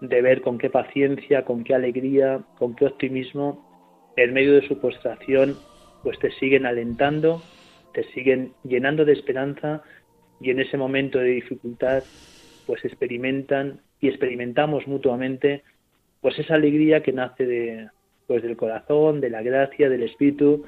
[0.00, 4.78] de ver con qué paciencia, con qué alegría, con qué optimismo, en medio de su
[4.80, 5.56] postración,
[6.04, 7.42] pues te siguen alentando,
[7.92, 9.82] te siguen llenando de esperanza
[10.40, 12.04] y en ese momento de dificultad,
[12.68, 15.64] pues experimentan y experimentamos mutuamente
[16.20, 17.88] pues esa alegría que nace de,
[18.26, 20.64] pues del corazón, de la gracia, del espíritu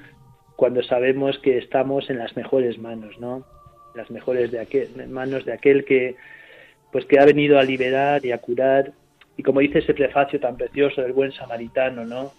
[0.59, 3.47] cuando sabemos que estamos en las mejores manos, ¿no?
[3.95, 6.17] Las mejores de aquel, manos de aquel que,
[6.91, 8.93] pues que ha venido a liberar y a curar.
[9.37, 12.33] Y como dice ese prefacio tan precioso del buen samaritano, ¿no?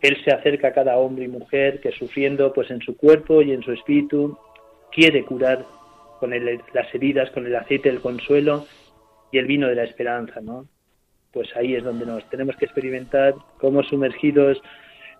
[0.00, 3.52] Él se acerca a cada hombre y mujer que sufriendo pues en su cuerpo y
[3.52, 4.38] en su espíritu
[4.90, 5.66] quiere curar
[6.20, 8.64] con las heridas, con el aceite del consuelo
[9.30, 10.66] y el vino de la esperanza, ¿no?
[11.34, 14.62] Pues ahí es donde nos tenemos que experimentar como sumergidos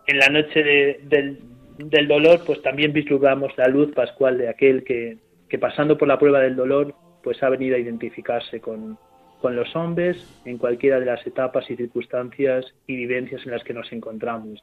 [0.07, 1.39] en la noche del,
[1.79, 6.19] del, dolor, pues también vislumbramos la luz pascual de aquel que, que pasando por la
[6.19, 8.97] prueba del dolor, pues ha venido a identificarse con,
[9.41, 13.75] con los hombres en cualquiera de las etapas y circunstancias y vivencias en las que
[13.75, 14.63] nos encontramos.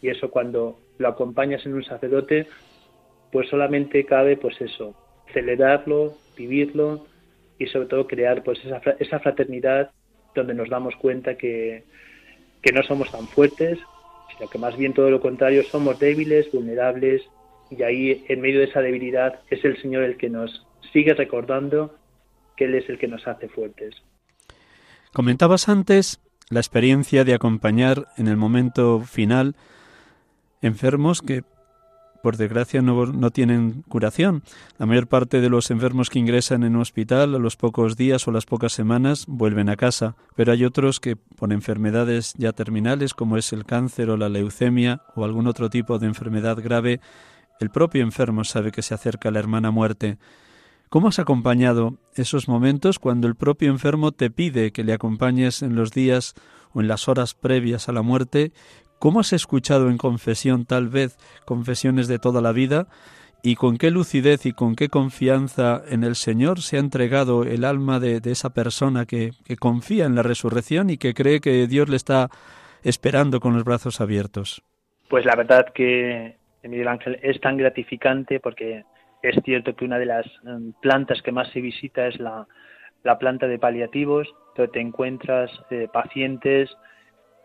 [0.00, 2.46] Y eso cuando lo acompañas en un sacerdote,
[3.32, 4.94] pues solamente cabe pues eso,
[5.32, 7.06] celebrarlo, vivirlo
[7.58, 9.90] y sobre todo crear pues esa, esa fraternidad
[10.34, 11.84] donde nos damos cuenta que,
[12.62, 13.78] que no somos tan fuertes,
[14.36, 17.22] sino que más bien todo lo contrario, somos débiles, vulnerables
[17.70, 21.94] y ahí en medio de esa debilidad es el Señor el que nos sigue recordando
[22.56, 23.94] que Él es el que nos hace fuertes.
[25.12, 26.20] Comentabas antes
[26.50, 29.56] la experiencia de acompañar en el momento final
[30.60, 31.42] enfermos que
[32.24, 34.44] por desgracia no, tienen curación.
[34.78, 38.26] La mayor parte de los enfermos que ingresan en un hospital a los pocos días
[38.26, 43.12] o las pocas semanas vuelven a casa, pero hay otros que por enfermedades ya terminales
[43.12, 47.02] como es el cáncer o la leucemia o algún otro tipo de enfermedad grave,
[47.60, 50.16] el propio enfermo sabe que se acerca la hermana muerte
[50.94, 55.74] ¿Cómo has acompañado esos momentos cuando el propio enfermo te pide que le acompañes en
[55.74, 56.34] los días
[56.72, 58.52] o en las horas previas a la muerte?
[59.04, 62.86] ¿Cómo has escuchado en confesión tal vez confesiones de toda la vida?
[63.42, 67.66] ¿Y con qué lucidez y con qué confianza en el Señor se ha entregado el
[67.66, 71.90] alma de, esa persona que, que confía en la resurrección y que cree que Dios
[71.90, 72.30] le está
[72.82, 74.62] esperando con los brazos abiertos?
[75.10, 78.84] Pues la verdad que, Miguel Ángel, es tan gratificante porque
[79.22, 82.46] es cierto que una de las em, plantas que más se visita es la,
[83.20, 86.70] planta de paliativos, donde te encuentras eh, pacientes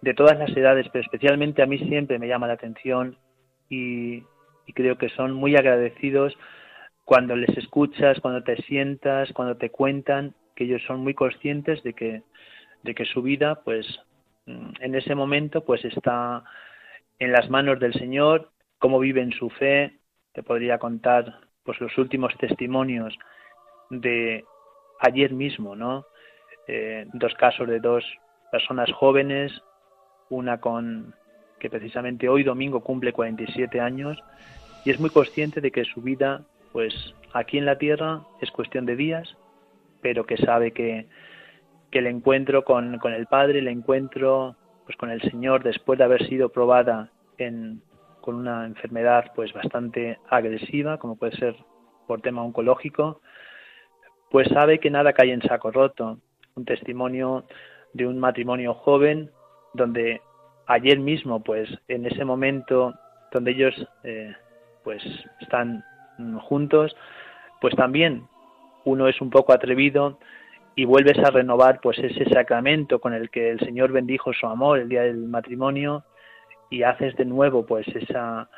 [0.02, 3.18] de todas las edades, pero especialmente a mí siempre me llama la atención
[3.70, 4.24] y,
[4.76, 6.38] creo que son muy agradecidos
[7.04, 11.94] cuando les escuchas, cuando te sientas, cuando te cuentan, que ellos son muy conscientes de
[11.94, 12.22] que,
[12.84, 13.88] de que su vida, pues
[14.46, 16.44] mm, en ese momento, pues está
[17.18, 19.98] en las manos del Señor, cómo viven su fe.
[20.34, 23.18] Te podría contar pues los últimos testimonios
[23.90, 24.46] de
[25.00, 26.06] ayer mismo, ¿no?
[26.68, 28.06] Eh, dos casos de dos
[28.52, 29.52] personas jóvenes,
[30.30, 31.14] una con
[31.60, 34.18] que precisamente hoy domingo cumple 47 años
[34.86, 36.94] y es muy consciente de que su vida, pues
[37.34, 39.36] aquí en la tierra es cuestión de días,
[40.02, 41.08] pero que sabe que,
[41.92, 46.06] que el encuentro con, con el Padre, el encuentro pues con el Señor después de
[46.06, 47.82] haber sido probada en,
[48.22, 51.56] con una enfermedad pues bastante agresiva, como puede ser
[52.08, 53.22] por tema oncológico,
[54.32, 56.18] pues sabe que nada cae en saco roto.
[56.56, 57.46] Un testimonio
[57.94, 59.32] de un matrimonio joven
[59.74, 60.22] donde
[60.68, 62.94] ayer mismo, pues en ese momento
[63.32, 64.34] donde ellos eh,
[64.84, 65.04] pues
[65.42, 65.84] están
[66.42, 66.96] juntos,
[67.62, 68.28] pues también
[68.86, 70.20] uno es un poco atrevido
[70.76, 74.80] y vuelves a renovar pues ese sacramento con el que el Señor bendijo su amor
[74.80, 76.04] el día del matrimonio
[76.70, 78.50] y haces de nuevo pues esa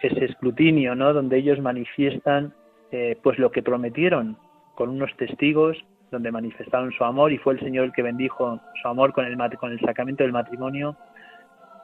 [0.00, 2.52] ese escrutinio no donde ellos manifiestan
[2.90, 4.36] eh, pues lo que prometieron
[4.74, 5.76] con unos testigos
[6.10, 9.72] donde manifestaron su amor y fue el Señor que bendijo su amor con el con
[9.72, 10.96] el sacramento del matrimonio.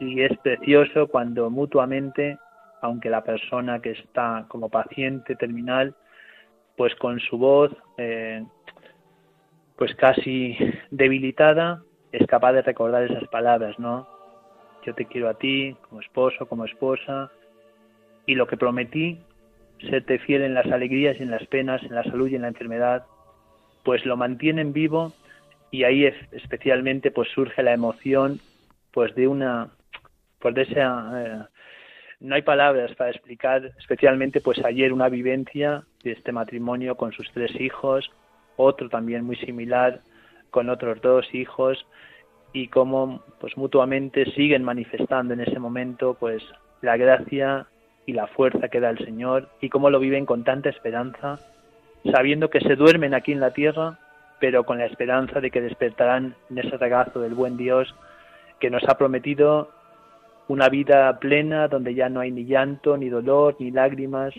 [0.00, 2.38] Y es precioso cuando mutuamente
[2.80, 5.94] aunque la persona que está como paciente terminal
[6.76, 8.44] pues con su voz eh,
[9.76, 10.57] pues casi
[10.90, 14.09] debilitada es capaz de recordar esas palabras no
[14.84, 17.30] yo te quiero a ti como esposo, como esposa,
[18.26, 19.18] y lo que prometí,
[19.80, 22.49] serte fiel en las alegrías y en las penas, en la salud y en la
[22.49, 23.05] enfermedad,
[23.83, 25.12] pues lo mantienen vivo
[25.70, 28.41] y ahí especialmente pues surge la emoción
[28.93, 29.70] pues de una
[30.39, 31.45] pues de esa eh,
[32.20, 37.30] no hay palabras para explicar especialmente pues ayer una vivencia de este matrimonio con sus
[37.33, 38.11] tres hijos
[38.57, 40.01] otro también muy similar
[40.51, 41.87] con otros dos hijos
[42.53, 46.43] y cómo pues mutuamente siguen manifestando en ese momento pues
[46.83, 47.66] la gracia
[48.07, 51.39] y la fuerza que da el Señor y cómo lo viven con tanta esperanza,
[52.11, 53.98] sabiendo que se duermen aquí en la tierra,
[54.40, 57.94] pero con la esperanza de que despertarán en ese regazo del buen Dios
[58.59, 59.70] que nos ha prometido
[60.48, 64.34] una vida plena donde ya no hay ni llanto, ni dolor, ni lágrimas,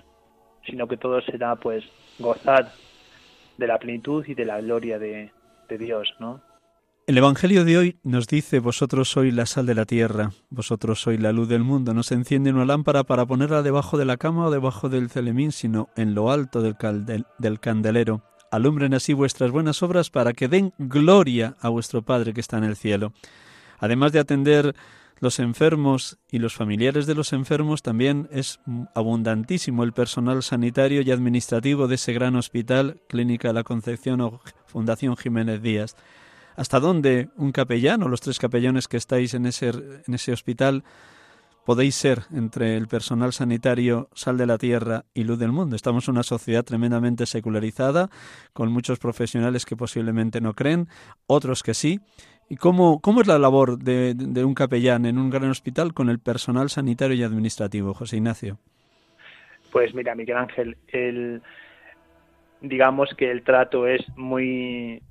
[0.66, 1.84] sino que todo será pues
[2.20, 2.72] gozar
[3.58, 5.32] de la plenitud y de la gloria de,
[5.70, 6.42] de Dios, ¿no?
[7.06, 11.20] El Evangelio de hoy nos dice, vosotros sois la sal de la tierra, vosotros sois
[11.20, 11.94] la luz del mundo.
[11.94, 15.52] No se enciende una lámpara para ponerla debajo de la cama o debajo del celemín,
[15.52, 16.78] sino en lo alto del,
[17.40, 18.24] del candelero.
[18.52, 22.64] Alumbren así vuestras buenas obras para que den gloria a vuestro Padre que está en
[22.64, 23.12] el cielo.
[23.80, 24.74] Además de atender
[25.20, 28.62] los enfermos y los familiares de los enfermos, también es
[28.96, 35.18] abundantísimo el personal sanitario y administrativo de ese gran hospital, Clínica la Concepción o Fundación
[35.18, 35.98] Jiménez Díaz
[36.56, 40.84] hasta dónde un capellán o los tres capellanes que estáis en ese, en ese hospital
[41.66, 45.76] podéis ser entre el personal sanitario sal de la tierra y luz del mundo.
[45.76, 48.10] Estamos en una sociedad tremendamente secularizada,
[48.52, 50.88] con muchos profesionales que posiblemente no creen,
[51.26, 52.00] otros que sí.
[52.50, 56.10] ¿Y cómo, cómo es la labor de, de un capellán en un gran hospital con
[56.10, 58.60] el personal sanitario y administrativo, José Ignacio?
[59.72, 61.42] Pues mira, Miguel Ángel, el,
[62.62, 65.02] digamos que el trato es muy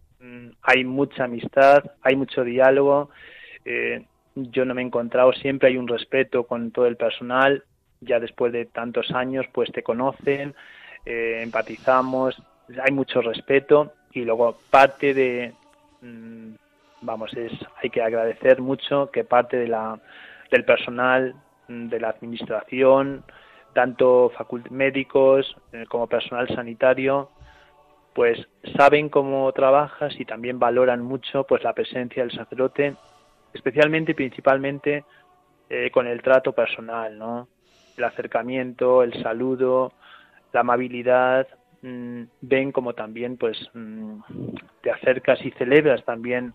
[0.63, 3.11] hay mucha amistad, hay mucho diálogo.
[3.65, 4.05] Eh,
[4.35, 7.65] yo no me he encontrado, siempre hay un respeto con todo el personal.
[8.01, 10.55] Ya después de tantos años, pues te conocen,
[11.07, 12.41] eh, empatizamos,
[12.83, 15.53] hay mucho respeto y luego parte de,
[16.01, 16.55] mm,
[17.03, 17.53] vamos, es
[17.83, 20.01] hay que agradecer mucho que parte de la
[20.51, 21.35] del personal,
[21.69, 23.25] mm, de la administración,
[23.73, 24.31] tanto
[24.71, 27.31] médicos eh, como personal sanitario,
[28.15, 28.39] pues
[28.77, 32.95] saben cómo trabajas y también valoran mucho pues la presencia del sacerdote,
[33.55, 35.05] especialmente y principalmente
[35.71, 37.49] eh, con el trato personal, ¿no?
[37.97, 39.93] El acercamiento, el saludo,
[40.53, 41.47] la amabilidad,
[41.83, 44.21] mm, ven como también pues mm,
[44.83, 46.55] te acercas y celebras también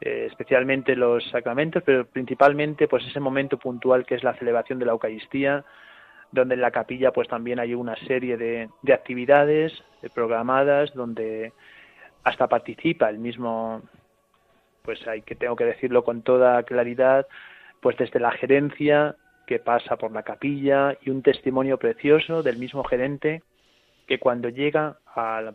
[0.00, 4.86] eh, especialmente los sacramentos, pero principalmente pues ese momento puntual que es la celebración de
[4.86, 5.64] la Eucaristía,
[6.32, 9.72] donde en la capilla pues también hay una serie de, de actividades
[10.14, 11.52] programadas donde
[12.24, 13.82] hasta participa el mismo
[14.82, 17.26] pues hay que tengo que decirlo con toda claridad
[17.80, 19.16] pues desde la gerencia
[19.46, 23.42] que pasa por la capilla y un testimonio precioso del mismo gerente
[24.06, 24.98] que cuando llega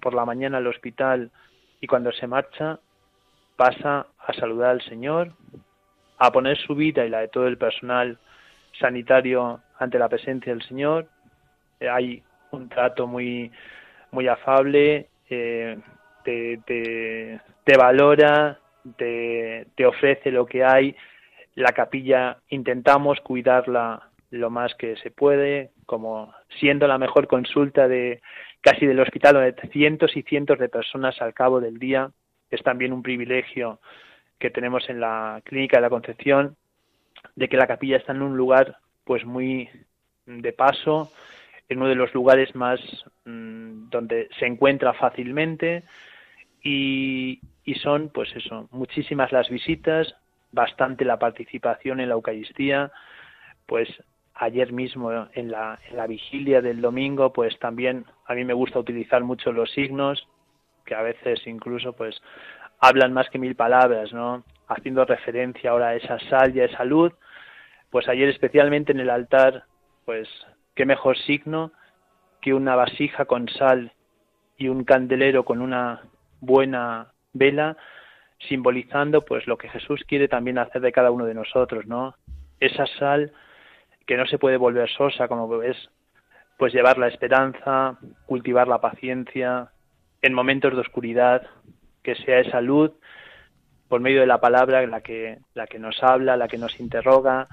[0.01, 1.31] por la mañana al hospital
[1.81, 2.79] y cuando se marcha
[3.55, 5.33] pasa a saludar al Señor,
[6.17, 8.19] a poner su vida y la de todo el personal
[8.79, 11.07] sanitario ante la presencia del Señor.
[11.79, 13.51] Eh, hay un trato muy,
[14.11, 15.77] muy afable, eh,
[16.23, 18.59] te, te, valora,
[18.97, 20.95] te, te ofrece lo que hay.
[21.55, 28.21] La capilla intentamos cuidarla lo más que se puede, como siendo la mejor consulta de
[28.61, 32.11] casi del hospital, donde cientos y cientos de personas al cabo del día.
[32.49, 33.79] Es también un privilegio
[34.39, 36.55] que tenemos en la clínica de la Concepción
[37.35, 39.69] de que la capilla está en un lugar pues muy
[40.25, 41.11] de paso,
[41.69, 42.79] en uno de los lugares más
[43.25, 45.83] mm, donde se encuentra fácilmente
[46.63, 50.15] y, y, son pues eso, muchísimas las visitas,
[50.51, 52.91] bastante la participación en la Eucaristía,
[53.65, 53.87] pues
[54.33, 58.79] ayer mismo en la, en la vigilia del domingo pues también a mí me gusta
[58.79, 60.27] utilizar mucho los signos
[60.85, 62.21] que a veces incluso pues
[62.79, 64.43] hablan más que mil palabras, ¿no?
[64.67, 67.13] Haciendo referencia ahora a esa sal y a esa luz
[67.89, 69.63] pues ayer especialmente en el altar,
[70.05, 70.27] pues
[70.75, 71.71] qué mejor signo
[72.41, 73.91] que una vasija con sal
[74.57, 76.01] y un candelero con una
[76.39, 77.77] buena vela,
[78.47, 82.15] simbolizando pues lo que Jesús quiere también hacer de cada uno de nosotros, ¿no?
[82.59, 83.31] Esa sal
[84.05, 85.77] que no se puede volver sosa, como ves,
[86.57, 89.69] pues llevar la esperanza, cultivar la paciencia,
[90.21, 91.45] en momentos de oscuridad,
[92.03, 92.91] que sea esa luz
[93.87, 97.47] por medio de la palabra la que, la que nos habla, la que nos interroga,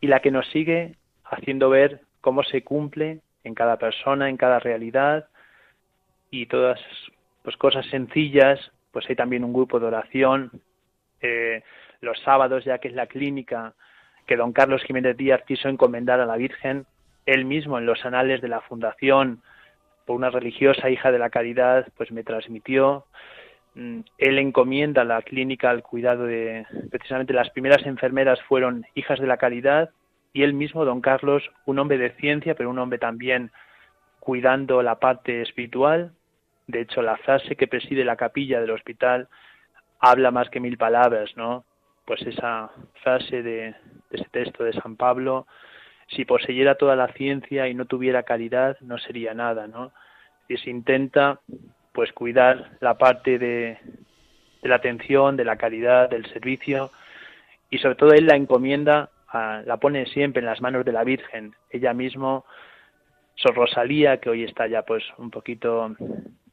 [0.00, 4.58] y la que nos sigue haciendo ver cómo se cumple en cada persona, en cada
[4.58, 5.28] realidad.
[6.30, 6.80] Y todas
[7.42, 8.60] pues cosas sencillas,
[8.92, 10.50] pues hay también un grupo de oración
[11.20, 11.62] eh,
[12.00, 13.74] los sábados ya que es la clínica
[14.26, 16.86] que don Carlos Jiménez Díaz quiso encomendar a la Virgen,
[17.26, 19.42] él mismo en los anales de la fundación
[20.06, 23.04] por una religiosa hija de la caridad, pues me transmitió
[23.74, 29.36] él encomienda la clínica al cuidado de precisamente las primeras enfermeras fueron hijas de la
[29.36, 29.90] caridad
[30.32, 33.50] y él mismo, don Carlos, un hombre de ciencia, pero un hombre también
[34.20, 36.12] cuidando la parte espiritual.
[36.66, 39.28] De hecho, la frase que preside la capilla del hospital
[39.98, 41.64] habla más que mil palabras, ¿no?
[42.04, 42.70] Pues esa
[43.02, 43.74] frase de,
[44.10, 45.46] de ese texto de San Pablo,
[46.08, 49.92] si poseyera toda la ciencia y no tuviera caridad, no sería nada, ¿no?
[50.48, 51.40] Y se intenta
[51.92, 53.78] pues cuidar la parte de,
[54.62, 56.90] la atención, de la calidad, del servicio
[57.70, 61.54] y sobre todo él la encomienda, la pone siempre en las manos de la Virgen.
[61.70, 62.44] Ella mismo,
[63.36, 65.94] Sor Rosalía, que hoy está ya pues un poquito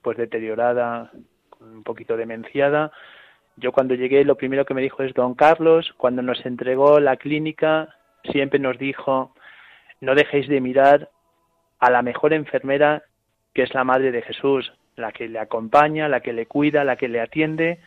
[0.01, 1.11] pues deteriorada,
[1.59, 2.91] un poquito demenciada,
[3.57, 7.17] Yo cuando llegué lo primero que me dijo es don Carlos, cuando nos entregó la
[7.17, 7.95] clínica,
[8.31, 9.33] siempre nos dijo,
[9.99, 11.09] no dejéis de mirar
[11.79, 13.03] a la mejor enfermera
[13.53, 16.97] que es la Madre de Jesús, la que le acompaña, la que le cuida, la
[16.97, 17.79] que le atiende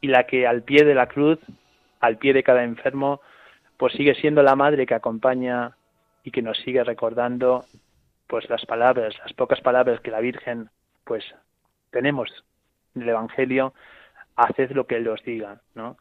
[0.00, 1.40] y la que al pie de la cruz,
[2.00, 3.20] al pie de cada enfermo,
[3.76, 5.76] pues sigue siendo la Madre que acompaña
[6.24, 7.64] y que nos sigue recordando
[8.28, 10.70] pues las palabras, las pocas palabras que la Virgen
[11.04, 11.24] pues
[11.90, 12.30] tenemos
[12.94, 13.74] en el Evangelio,
[14.36, 15.96] haced lo que Él os diga, ¿no?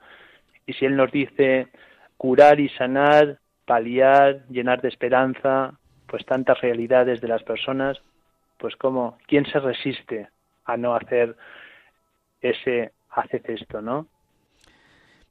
[0.66, 1.68] Y si Él nos dice
[2.18, 5.74] curar y sanar, paliar, llenar de esperanza,
[6.08, 8.02] pues tantas realidades de las personas,
[8.58, 10.30] pues como, ¿quién se resiste
[10.66, 11.36] a no hacer
[12.41, 14.07] ese, haced esto, ¿no?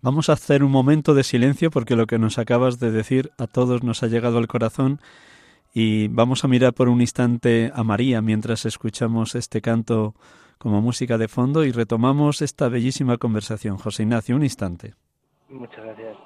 [0.01, 3.47] Vamos a hacer un momento de silencio porque lo que nos acabas de decir a
[3.47, 5.01] todos nos ha llegado al corazón
[5.73, 10.15] y vamos a mirar por un instante a María mientras escuchamos este canto
[10.59, 13.77] como música de fondo y retomamos esta bellísima conversación.
[13.77, 14.95] José Ignacio, un instante.
[15.49, 16.17] Muchas gracias.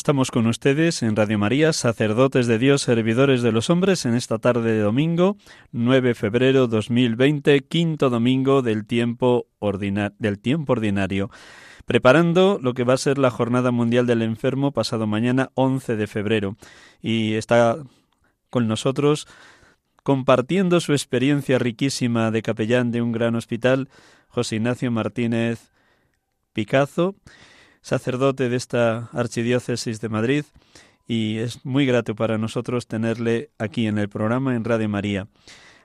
[0.00, 4.38] Estamos con ustedes en Radio María, sacerdotes de Dios, servidores de los hombres, en esta
[4.38, 5.36] tarde de domingo,
[5.72, 11.30] 9 de febrero 2020, quinto domingo del tiempo, ordinario,
[11.84, 16.06] preparando lo que va a ser la Jornada Mundial del Enfermo pasado mañana, 11 de
[16.06, 16.56] febrero.
[17.02, 17.76] Y está
[18.48, 19.28] con nosotros
[20.02, 23.90] compartiendo su experiencia riquísima de capellán de un gran hospital,
[24.28, 25.72] José Ignacio Martínez
[26.54, 27.16] Picazo
[27.80, 30.44] sacerdote de esta archidiócesis de Madrid
[31.06, 35.26] y es muy grato para nosotros tenerle aquí en el programa en Radio María.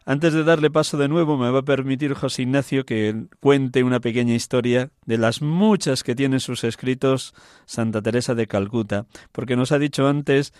[0.07, 3.99] Antes de darle paso de nuevo, me va a permitir José Ignacio que cuente una
[3.99, 7.33] pequeña historia de las muchas que tiene sus escritos
[7.65, 10.53] Santa Teresa de Calcuta, porque nos ha dicho antes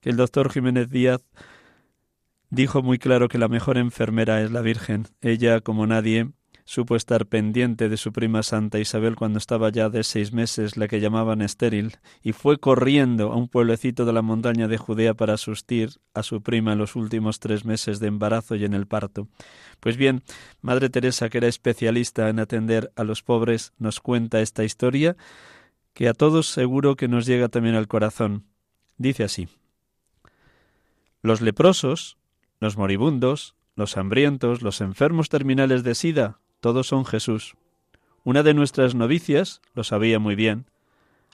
[0.00, 1.22] que el doctor Jiménez Díaz
[2.50, 5.08] dijo muy claro que la mejor enfermera es la Virgen.
[5.22, 6.30] Ella, como nadie,
[6.64, 10.88] supo estar pendiente de su prima Santa Isabel cuando estaba ya de seis meses, la
[10.88, 15.34] que llamaban estéril, y fue corriendo a un pueblecito de la montaña de Judea para
[15.34, 19.28] asistir a su prima en los últimos tres meses de embarazo y en el parto.
[19.80, 20.22] Pues bien,
[20.60, 25.16] Madre Teresa, que era especialista en atender a los pobres, nos cuenta esta historia
[25.92, 28.46] que a todos seguro que nos llega también al corazón.
[28.96, 29.48] Dice así.
[31.22, 32.18] Los leprosos,
[32.60, 37.56] los moribundos, los hambrientos, los enfermos terminales de sida, todos son Jesús.
[38.22, 40.66] Una de nuestras novicias lo sabía muy bien.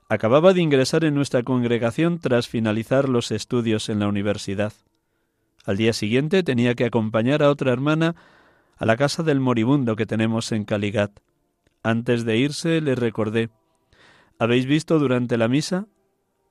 [0.08, 4.72] Acababa de ingresar en nuestra congregación tras finalizar los estudios en la universidad.
[5.66, 8.16] Al día siguiente tenía que acompañar a otra hermana
[8.78, 11.20] a la casa del moribundo que tenemos en Caligat.
[11.82, 13.50] Antes de irse le recordé
[14.38, 15.88] ¿Habéis visto durante la misa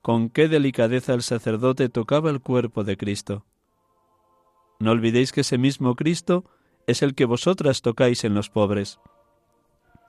[0.02, 3.44] con qué delicadeza el sacerdote tocaba el cuerpo de Cristo?
[4.78, 6.44] No olvidéis que ese mismo Cristo
[6.88, 8.98] es el que vosotras tocáis en los pobres.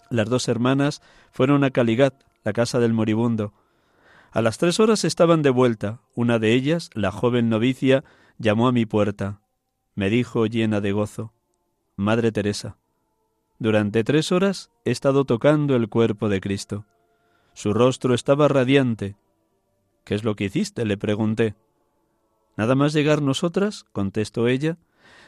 [0.09, 3.53] Las dos hermanas fueron a Caligat, la casa del moribundo.
[4.31, 6.01] A las tres horas estaban de vuelta.
[6.15, 8.03] Una de ellas, la joven novicia,
[8.37, 9.41] llamó a mi puerta.
[9.93, 11.33] Me dijo llena de gozo,
[11.95, 12.77] Madre Teresa,
[13.59, 16.85] durante tres horas he estado tocando el cuerpo de Cristo.
[17.53, 19.17] Su rostro estaba radiante.
[20.05, 20.85] ¿Qué es lo que hiciste?
[20.85, 21.55] le pregunté.
[22.55, 24.77] Nada más llegar nosotras, contestó ella,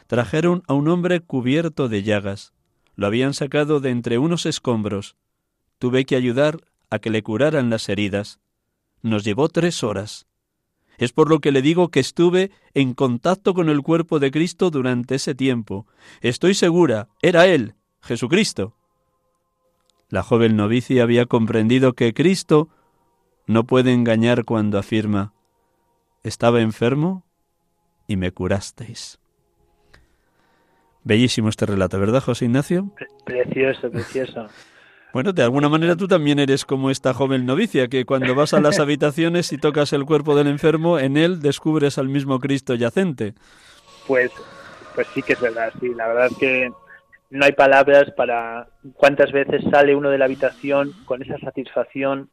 [0.08, 2.54] trajeron a un hombre cubierto de llagas.
[2.95, 5.16] Lo habían sacado de entre unos escombros.
[5.80, 8.39] Tuve que ayudar a que le curaran las heridas.
[9.02, 10.28] Nos llevó tres horas.
[10.97, 14.70] Es por lo que le digo que estuve en contacto con el cuerpo de Cristo
[14.70, 15.88] durante ese tiempo.
[16.22, 18.76] Estoy segura, era Él, Jesucristo.
[20.10, 22.70] La joven novicia había comprendido que Cristo
[23.47, 25.34] no puede engañar cuando afirma,
[26.24, 27.26] estaba enfermo
[28.08, 29.20] y me curasteis.
[31.04, 32.91] Bellísimo este relato, ¿verdad, José Ignacio?
[33.26, 34.47] Precioso, precioso.
[35.14, 38.62] Bueno, de alguna manera tú también eres como esta joven novicia, que cuando vas a
[38.62, 43.34] las habitaciones y tocas el cuerpo del enfermo, en él descubres al mismo Cristo yacente.
[44.08, 44.32] Pues,
[44.95, 45.93] pues sí que es verdad, sí.
[45.93, 46.72] La verdad es que
[47.32, 52.30] no hay palabras para cuántas veces sale uno de la habitación con esa satisfacción,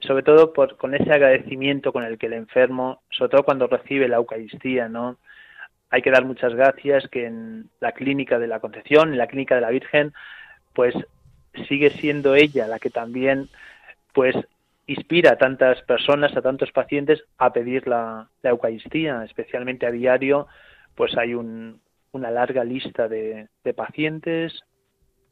[0.00, 4.08] sobre todo por, con ese agradecimiento con el que el enfermo, sobre todo cuando recibe
[4.08, 5.18] la Eucaristía, ¿no?
[5.90, 9.54] Hay que dar muchas gracias que en la clínica de la Concepción, en la clínica
[9.54, 10.12] de la Virgen,
[10.72, 10.94] pues
[11.68, 13.48] sigue siendo ella la que también,
[14.12, 14.34] pues
[14.86, 20.46] inspira a tantas personas, a tantos pacientes a pedir la, Eucaristía, especialmente a diario,
[20.94, 21.80] pues hay un,
[22.12, 24.62] una larga lista de, pacientes,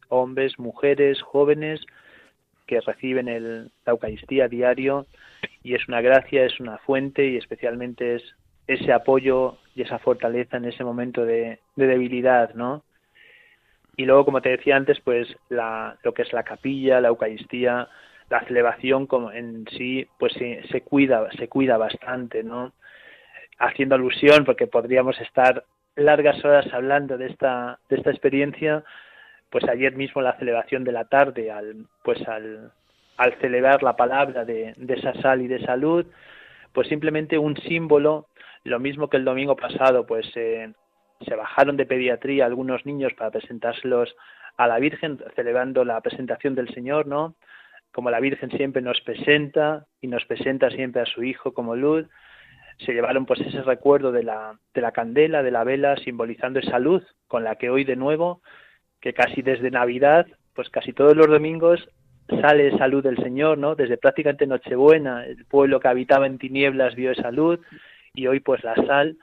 [0.08, 1.80] hombres, mujeres, jóvenes,
[2.66, 5.06] que reciben el, la Eucaristía diario.
[5.62, 8.22] Y es una gracia, es una fuente y especialmente es
[8.66, 12.82] ese apoyo y esa fortaleza en ese momento de, debilidad, ¿no?
[13.96, 17.88] Y luego, como te decía antes, pues la, lo que es la capilla, la Eucaristía,
[18.30, 22.72] la celebración como en sí, pues se, cuida, se cuida bastante, ¿no?
[23.58, 25.64] Haciendo alusión, porque podríamos estar
[25.94, 28.84] largas horas hablando de esta, de esta experiencia,
[29.50, 32.72] pues ayer mismo la celebración de la tarde, al, pues al,
[33.18, 36.06] al celebrar la palabra de, de esa sal y de salud,
[36.72, 38.28] pues simplemente un símbolo,
[38.64, 40.72] lo mismo que el domingo pasado, pues eh,
[41.26, 44.14] se bajaron de pediatría algunos niños para presentárselos
[44.56, 47.34] a la Virgen, celebrando la presentación del Señor, ¿no?
[47.92, 52.06] Como la Virgen siempre nos presenta y nos presenta siempre a su Hijo como luz,
[52.78, 56.78] se llevaron pues ese recuerdo de la, de la candela, de la vela, simbolizando esa
[56.78, 58.42] luz con la que hoy de nuevo,
[59.00, 61.88] que casi desde Navidad, pues casi todos los domingos
[62.40, 63.74] sale esa luz del Señor, ¿no?
[63.74, 67.60] Desde prácticamente Nochebuena, el pueblo que habitaba en tinieblas vio esa luz
[68.14, 69.16] y hoy pues la sal,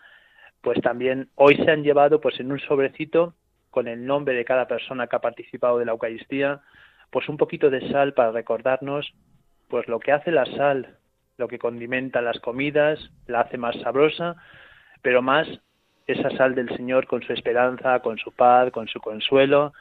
[0.62, 3.36] pues también hoy se han llevado pues en un sobrecito
[3.70, 6.62] con el nombre de cada persona que ha participado de la Eucaristía,
[7.12, 9.14] pues un poquito de sal para recordarnos
[9.68, 10.98] pues lo que hace la sal,
[11.38, 14.38] lo que condimenta las comidas, la hace más sabrosa,
[15.04, 15.48] pero más
[16.08, 19.74] esa sal del Señor con su esperanza, con su paz, con su consuelo,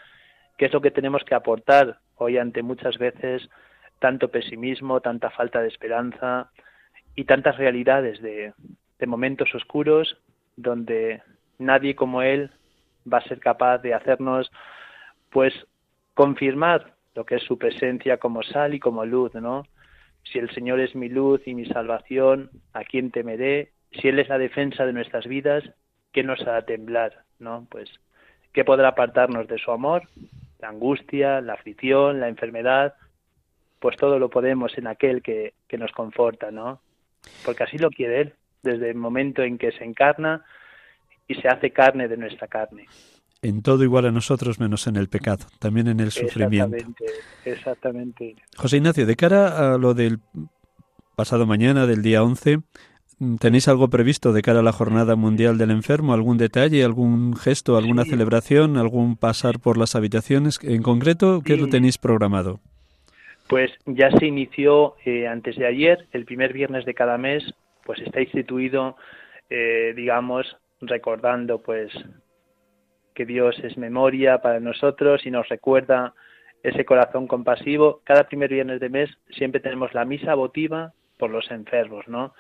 [0.59, 3.49] que es lo que tenemos que aportar hoy ante muchas veces
[4.01, 6.51] tanto pesimismo, tanta falta de esperanza
[7.15, 8.53] y tantas realidades de,
[8.99, 10.17] de momentos oscuros
[10.57, 11.23] donde
[11.59, 12.51] nadie como Él
[13.11, 14.51] va a ser capaz de hacernos
[15.31, 15.55] pues
[16.15, 19.65] confirmar lo que es su presencia como sal y como luz, ¿no?
[20.25, 23.73] Si el Señor es mi luz y mi salvación, ¿a quién temeré?
[23.93, 25.65] Si Él es la defensa de nuestras vidas,
[26.13, 27.25] ¿qué nos hará temblar?
[27.39, 27.67] ¿No?
[27.71, 27.89] Pues,
[28.53, 30.03] ¿qué podrá apartarnos de su amor?
[30.59, 32.95] La angustia, la aflicción, la enfermedad,
[33.79, 36.81] pues todo lo podemos en aquel que, que nos conforta, ¿no?
[37.45, 40.45] Porque así lo quiere Él, desde el momento en que se encarna
[41.27, 42.87] y se hace carne de nuestra carne
[43.43, 46.77] en todo igual a nosotros menos en el pecado, también en el sufrimiento.
[46.77, 47.05] Exactamente,
[47.45, 48.37] exactamente.
[48.57, 50.19] José Ignacio, de cara a lo del
[51.15, 52.59] pasado mañana, del día 11,
[53.39, 56.15] ¿tenéis algo previsto de cara a la Jornada Mundial del Enfermo?
[56.15, 60.59] ¿Algún detalle, algún gesto, alguna celebración, algún pasar por las habitaciones?
[60.63, 62.61] En concreto, ¿qué lo tenéis programado?
[63.49, 67.45] Pues ya se inició eh, antes de ayer, el primer viernes de cada mes,
[67.89, 68.99] pues está instituido,
[69.49, 71.91] eh, digamos, recordando pues
[73.15, 76.13] que Dios es memoria para nosotros y nos recuerda
[76.63, 78.03] ese corazón compasivo.
[78.05, 82.35] Cada primer viernes de mes siempre tenemos la misa votiva por los enfermos, ¿no?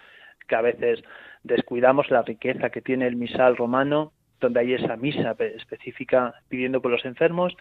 [0.46, 1.02] Que a veces
[1.44, 6.90] descuidamos la riqueza que tiene el misal romano, donde hay esa misa específica pidiendo por
[6.90, 7.56] los enfermos.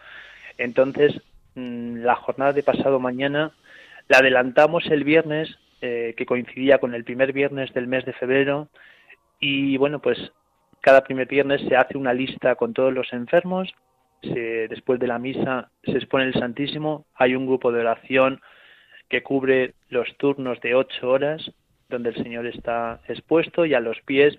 [0.58, 1.18] Entonces,
[1.54, 3.52] mm, la jornada de pasado mañana
[4.08, 8.68] la adelantamos el viernes, eh, que coincidía con el primer viernes del mes de febrero,
[9.40, 10.18] y bueno, pues
[10.80, 13.72] cada primer viernes se hace una lista con todos los enfermos,
[14.20, 18.40] después de la misa se expone el Santísimo, hay un grupo de oración
[19.08, 21.52] que cubre los turnos de ocho horas
[21.88, 24.36] donde el Señor está expuesto y a los pies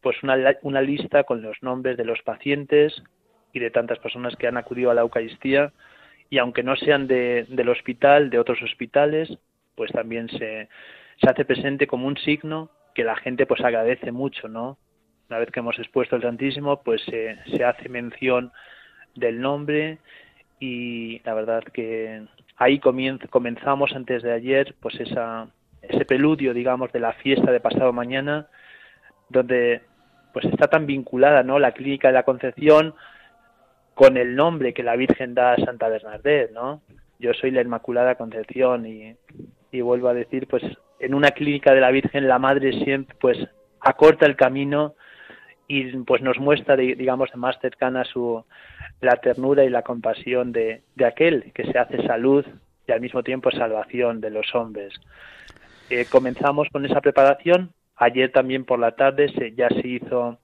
[0.00, 3.02] pues una, una lista con los nombres de los pacientes
[3.52, 5.72] y de tantas personas que han acudido a la Eucaristía.
[6.30, 9.28] Y aunque no sean de, del hospital, de otros hospitales,
[9.80, 10.68] pues también se,
[11.22, 14.76] se hace presente como un signo que la gente pues agradece mucho, ¿no?
[15.30, 18.52] Una vez que hemos expuesto el Santísimo, pues se hace mención
[19.14, 19.96] del nombre
[20.58, 22.26] y la verdad que
[22.56, 25.48] ahí comenzamos antes de ayer pues esa,
[25.80, 28.48] ese preludio, digamos, de la fiesta de pasado mañana,
[29.30, 29.80] donde
[30.34, 31.58] pues está tan vinculada, ¿no?
[31.58, 32.94] La clínica de la Concepción
[33.94, 36.82] con el nombre que la Virgen da a Santa Bernadette, ¿no?
[37.18, 39.16] Yo soy la Inmaculada Concepción y,
[39.72, 40.62] y vuelvo a decir, pues
[40.98, 43.38] en una clínica de la Virgen la Madre siempre pues
[43.80, 44.94] acorta el camino
[45.66, 48.44] y pues nos muestra, digamos, más cercana su
[49.00, 52.44] la ternura y la compasión de, de aquel que se hace salud
[52.86, 54.92] y al mismo tiempo salvación de los hombres.
[55.88, 57.72] Eh, comenzamos con esa preparación.
[57.96, 60.38] Ayer también por la tarde se, ya se hizo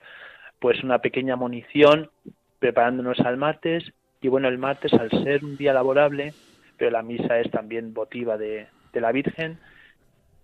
[0.59, 2.11] pues una pequeña munición
[2.59, 6.33] preparándonos al martes Y bueno, el martes, al ser un día laborable,
[6.79, 9.59] pero la misa es también votiva de, la Virgen,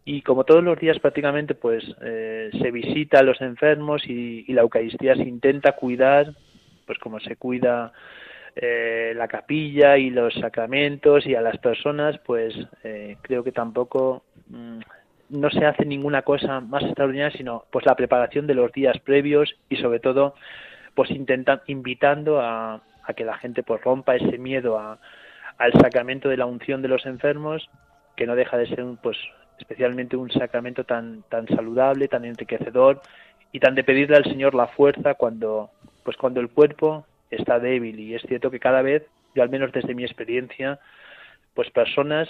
[0.05, 4.63] y como todos los días prácticamente pues eh, se visita a los enfermos y, la
[4.63, 6.35] Eucaristía se intenta cuidar
[6.87, 7.93] pues como se cuida
[8.57, 14.25] eh, la capilla y los sacramentos y a las personas pues eh, creo que tampoco
[14.49, 14.81] mm,
[15.31, 19.55] no se hace ninguna cosa más extraordinaria sino pues la preparación de los días previos
[19.69, 20.35] y sobre todo
[20.95, 24.99] pues intentan invitando a, a que la gente pues rompa ese miedo a,
[25.59, 27.71] al sacramento de la unción de los enfermos
[28.17, 29.17] que no deja de ser un, pues
[29.59, 33.01] especialmente un sacramento tan tan saludable tan enriquecedor
[33.53, 35.71] y tan de pedirle al Señor la fuerza cuando
[36.05, 38.01] pues cuando el cuerpo está débil.
[38.01, 40.81] Y es cierto que cada vez yo al menos desde mi experiencia
[41.55, 42.29] pues personas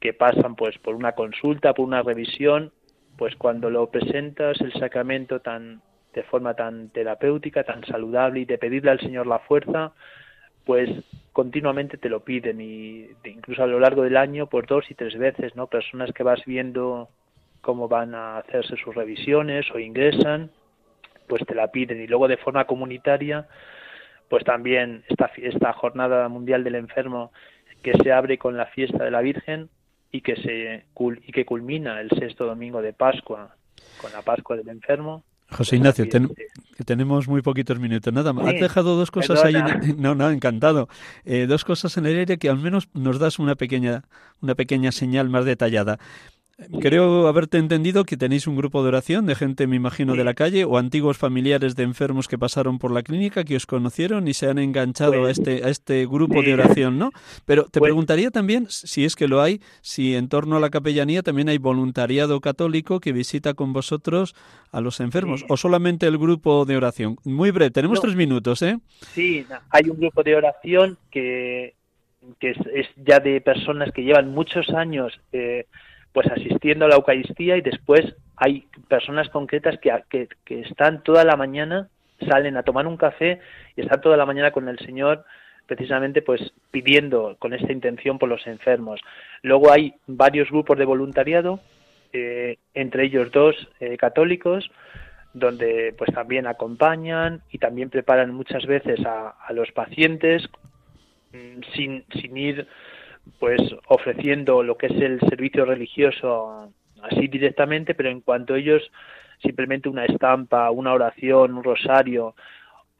[0.00, 2.72] que pasan pues por una consulta por una revisión
[3.16, 5.82] pues cuando lo presentas el sacramento tan
[6.14, 9.92] de forma tan terapéutica, tan saludable y de pedirle al Señor la fuerza,
[10.64, 10.90] pues
[11.32, 15.18] continuamente te lo piden y incluso a lo largo del año por dos y tres
[15.18, 15.66] veces, ¿no?
[15.66, 17.08] Personas que vas viendo
[17.60, 20.50] cómo van a hacerse sus revisiones o ingresan,
[21.26, 23.48] pues te la piden y luego de forma comunitaria,
[24.28, 27.32] pues también esta esta jornada mundial del enfermo
[27.82, 29.68] que se abre con la fiesta de la Virgen
[30.12, 30.84] y que se
[31.26, 33.56] y que culmina el sexto domingo de Pascua
[34.00, 36.06] con la Pascua del enfermo José Ignacio,
[36.84, 38.12] tenemos muy poquitos minutos.
[38.12, 38.46] Nada más.
[38.46, 39.54] Has dejado dos cosas ahí.
[39.96, 40.88] no, no, encantado.
[41.24, 44.04] Eh, dos cosas en el aire que al menos nos das una pequeña,
[44.40, 45.98] una pequeña señal más detallada.
[46.80, 50.34] Creo haberte entendido que tenéis un grupo de oración de gente, me imagino, de la
[50.34, 54.34] calle o antiguos familiares de enfermos que pasaron por la clínica, que os conocieron y
[54.34, 57.10] se han enganchado a pues este a este grupo de oración, ¿no?
[57.44, 60.70] Pero te pues preguntaría también, si es que lo hay, si en torno a la
[60.70, 64.36] capellanía también hay voluntariado católico que visita con vosotros
[64.70, 67.16] a los enfermos, o solamente el grupo de oración.
[67.24, 68.78] Muy breve, tenemos tres minutos, ¿eh?
[69.12, 71.74] Sí, hay un grupo de oración que,
[72.38, 75.18] que es, ya de personas que llevan muchos años.
[75.32, 75.66] Eh,
[76.14, 81.36] pues asistiendo a la Eucaristía y después hay personas concretas que, que, están toda la
[81.36, 81.88] mañana,
[82.30, 83.40] salen a tomar un café
[83.76, 85.24] y están toda la mañana con el Señor
[85.66, 86.40] precisamente pues
[86.70, 89.00] pidiendo con esta intención por los enfermos.
[89.42, 91.58] Luego hay varios grupos de voluntariado,
[92.12, 94.70] eh, entre ellos dos eh, católicos,
[95.32, 100.44] donde pues también acompañan y también preparan muchas veces a, a los pacientes
[101.32, 102.68] mm, sin, sin ir
[103.38, 106.72] pues ofreciendo lo que es el servicio religioso
[107.02, 108.90] así directamente, pero en cuanto ellos
[109.42, 112.34] simplemente una estampa, una oración, un rosario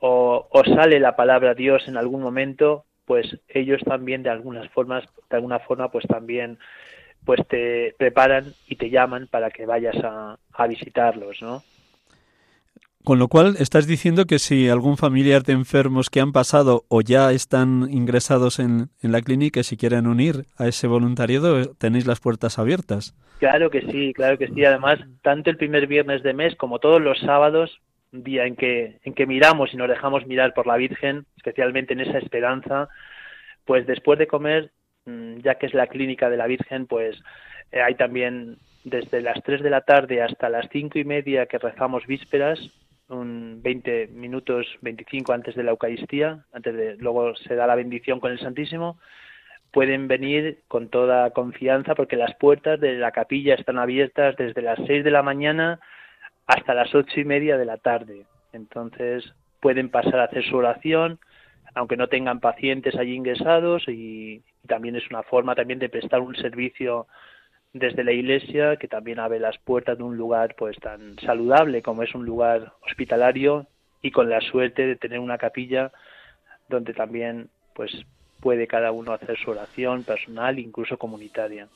[0.01, 5.37] o, sale la palabra Dios en algún momento, pues ellos también de algunas formas, de
[5.37, 6.59] alguna forma, pues también
[7.25, 11.63] pues te preparan y te llaman para que vayas a visitarlos, ¿no?
[13.05, 17.03] Con lo cual, estás diciendo que si algún familiar de enfermos que han pasado o
[17.03, 22.59] ya están ingresados en, la clínica, si quieren unir a ese voluntariado, tenéis las puertas
[22.59, 23.15] abiertas.
[23.41, 24.65] Claro que sí, claro que sí.
[24.65, 27.79] Además, tanto el primer viernes de mes como todos los sábados,
[28.11, 32.01] día en que, en que miramos y nos dejamos mirar por la Virgen, especialmente en
[32.01, 32.89] esa esperanza,
[33.67, 34.71] pues después de comer,
[35.05, 37.21] mm, ya que es la clínica de la Virgen, pues
[37.71, 41.59] eh, hay también desde las 3 de la tarde hasta las cinco y media que
[41.59, 42.59] rezamos vísperas,
[43.15, 48.21] un 20 minutos, 25 antes de la Eucaristía, antes de luego se da la bendición
[48.21, 48.99] con el Santísimo,
[49.73, 54.79] pueden venir con toda confianza porque las puertas de la capilla están abiertas desde las
[54.87, 55.81] 6 de la mañana
[56.47, 58.27] hasta las ocho y media de la tarde.
[58.53, 59.25] Entonces
[59.61, 61.19] pueden pasar a hacer su oración,
[61.75, 66.37] aunque no tengan pacientes allí ingresados y también es una forma también de prestar un
[66.37, 67.07] servicio
[67.75, 72.05] desde la iglesia que también abre las puertas de un lugar pues tan saludable como
[72.05, 73.67] es un lugar hospitalario
[74.01, 75.91] y con la suerte de tener una capilla
[76.69, 77.91] donde también pues
[78.41, 81.67] puede cada uno hacer su oración personal incluso comunitaria.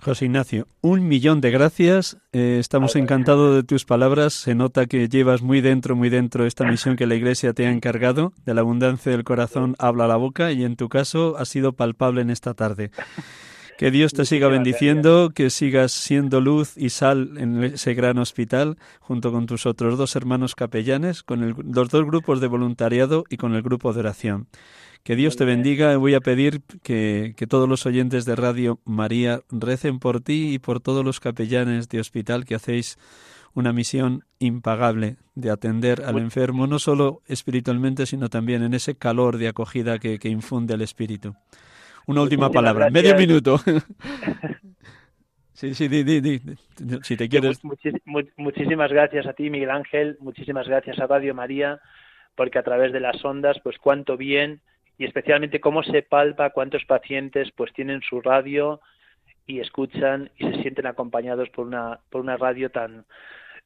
[0.00, 2.18] José Ignacio, un millón de gracias.
[2.32, 4.34] Eh, estamos encantados de tus palabras.
[4.34, 7.70] Se nota que llevas muy dentro, muy dentro esta misión que la Iglesia te ha
[7.70, 8.32] encargado.
[8.44, 12.22] De la abundancia del corazón habla la boca y en tu caso ha sido palpable
[12.22, 12.90] en esta tarde.
[13.78, 18.78] Que Dios te siga bendiciendo, que sigas siendo luz y sal en ese gran hospital,
[19.00, 23.54] junto con tus otros dos hermanos capellanes, con los dos grupos de voluntariado y con
[23.54, 24.46] el grupo de oración.
[25.02, 25.96] Que Dios te bendiga.
[25.96, 30.58] Voy a pedir que, que, todos los oyentes de Radio María recen por ti y
[30.58, 32.96] por todos los capellanes de hospital que hacéis
[33.54, 39.36] una misión impagable de atender al enfermo, no solo espiritualmente, sino también en ese calor
[39.36, 41.34] de acogida que, que infunde el Espíritu.
[42.06, 43.58] Una última palabra, medio minuto.
[45.52, 46.40] sí, sí, di, di, di,
[47.02, 47.60] si te quieres.
[48.36, 51.80] muchísimas gracias a ti, Miguel Ángel, muchísimas gracias a Radio María,
[52.34, 54.60] porque a través de las ondas, pues cuánto bien
[54.98, 58.80] y especialmente cómo se palpa cuántos pacientes pues tienen su radio
[59.46, 63.04] y escuchan y se sienten acompañados por una por una radio tan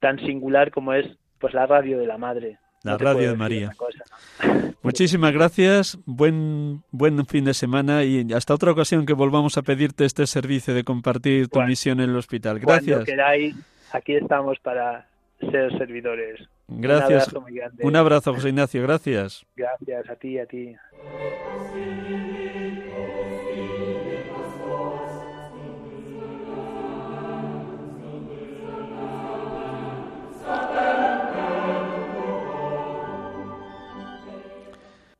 [0.00, 1.06] tan singular como es
[1.38, 3.72] pues la radio de la madre la radio de María.
[4.82, 10.04] Muchísimas gracias, buen, buen fin de semana y hasta otra ocasión que volvamos a pedirte
[10.04, 12.58] este servicio de compartir tu misión en el hospital.
[12.60, 12.96] Gracias.
[12.96, 13.56] Cuando queráis,
[13.92, 15.06] aquí estamos para
[15.40, 16.40] ser servidores.
[16.68, 17.32] Gracias.
[17.32, 18.82] Un abrazo, Un abrazo José Ignacio.
[18.82, 19.44] Gracias.
[19.56, 20.76] Gracias a ti, a ti.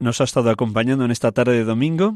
[0.00, 2.14] Nos ha estado acompañando en esta tarde de domingo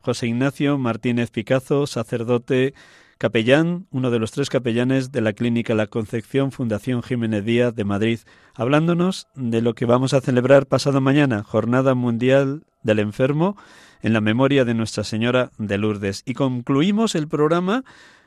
[0.00, 2.74] José Ignacio Martínez Picazo, sacerdote
[3.18, 7.84] capellán, uno de los tres capellanes de la Clínica La Concepción Fundación Jiménez Díaz de
[7.84, 8.18] Madrid,
[8.56, 13.56] hablándonos de lo que vamos a celebrar pasado mañana, Jornada Mundial del Enfermo,
[14.02, 16.24] en la memoria de Nuestra Señora de Lourdes.
[16.26, 17.84] Y concluimos el programa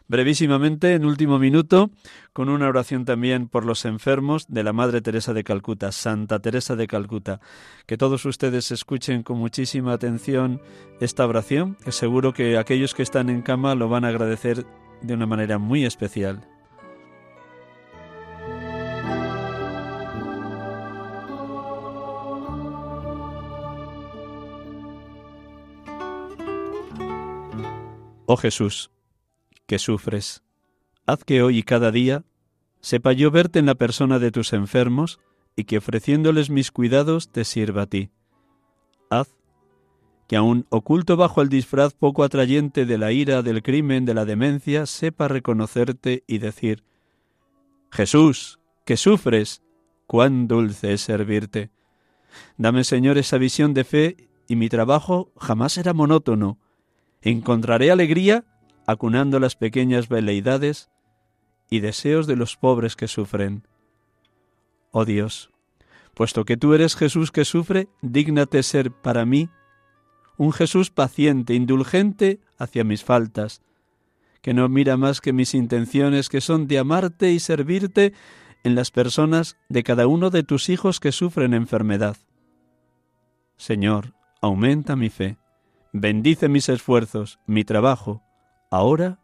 [0.08, 1.91] brevísimamente, en último minuto,
[2.34, 6.76] con una oración también por los enfermos de la Madre Teresa de Calcuta, Santa Teresa
[6.76, 7.39] de Calcuta.
[7.86, 10.62] Que todos ustedes escuchen con muchísima atención
[10.99, 14.66] esta oración, que seguro que aquellos que están en cama lo van a agradecer
[15.01, 16.47] de una manera muy especial.
[28.26, 28.89] Oh Jesús,
[29.66, 30.43] que sufres.
[31.05, 32.24] Haz que hoy y cada día
[32.82, 35.20] sepa yo verte en la persona de tus enfermos
[35.55, 38.09] y que ofreciéndoles mis cuidados te sirva a ti.
[39.09, 39.30] Haz
[40.28, 44.26] que aun oculto bajo el disfraz poco atrayente de la ira, del crimen, de la
[44.26, 46.84] demencia, sepa reconocerte y decir,
[47.91, 49.61] Jesús, que sufres,
[50.07, 51.72] cuán dulce es servirte.
[52.57, 56.57] Dame, Señor, esa visión de fe y mi trabajo jamás será monótono.
[57.22, 58.45] Encontraré alegría
[58.86, 60.89] acunando las pequeñas veleidades
[61.69, 63.67] y deseos de los pobres que sufren.
[64.91, 65.51] Oh Dios,
[66.13, 69.49] puesto que tú eres Jesús que sufre, dígnate ser para mí
[70.38, 73.61] un Jesús paciente, indulgente hacia mis faltas,
[74.41, 78.13] que no mira más que mis intenciones, que son de amarte y servirte
[78.63, 82.17] en las personas de cada uno de tus hijos que sufren enfermedad.
[83.57, 85.38] Señor, aumenta mi fe,
[85.91, 88.21] bendice mis esfuerzos, mi trabajo,
[88.74, 89.19] ahora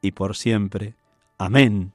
[0.00, 0.94] y por siempre.
[1.36, 1.92] Amén.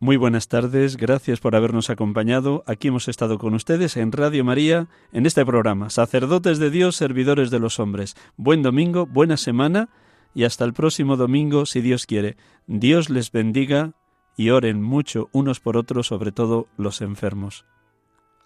[0.00, 2.62] Muy buenas tardes, gracias por habernos acompañado.
[2.66, 7.50] Aquí hemos estado con ustedes en Radio María, en este programa, Sacerdotes de Dios, Servidores
[7.50, 8.14] de los Hombres.
[8.36, 9.88] Buen domingo, buena semana
[10.32, 12.36] y hasta el próximo domingo, si Dios quiere.
[12.68, 13.94] Dios les bendiga
[14.38, 17.66] y oren mucho unos por otros, sobre todo los enfermos,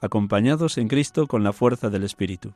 [0.01, 2.55] acompañados en Cristo con la fuerza del Espíritu.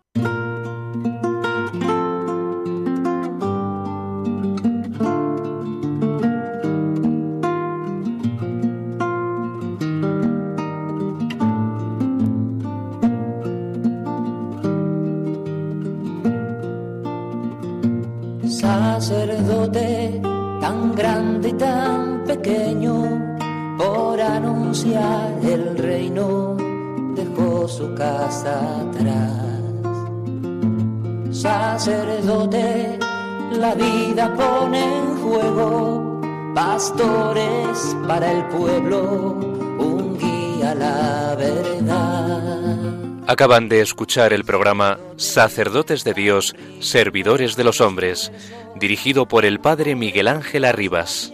[33.76, 36.20] Vida pone en juego,
[36.54, 39.32] pastores para el pueblo,
[39.78, 43.28] un guía a la verdad.
[43.28, 48.32] Acaban de escuchar el programa Sacerdotes de Dios, Servidores de los Hombres,
[48.76, 51.32] dirigido por el Padre Miguel Ángel Arribas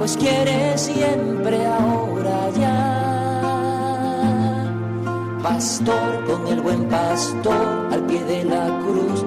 [0.00, 2.86] pues quiere siempre ahora ya.
[5.42, 9.26] Pastor con el buen pastor al pie de la cruz,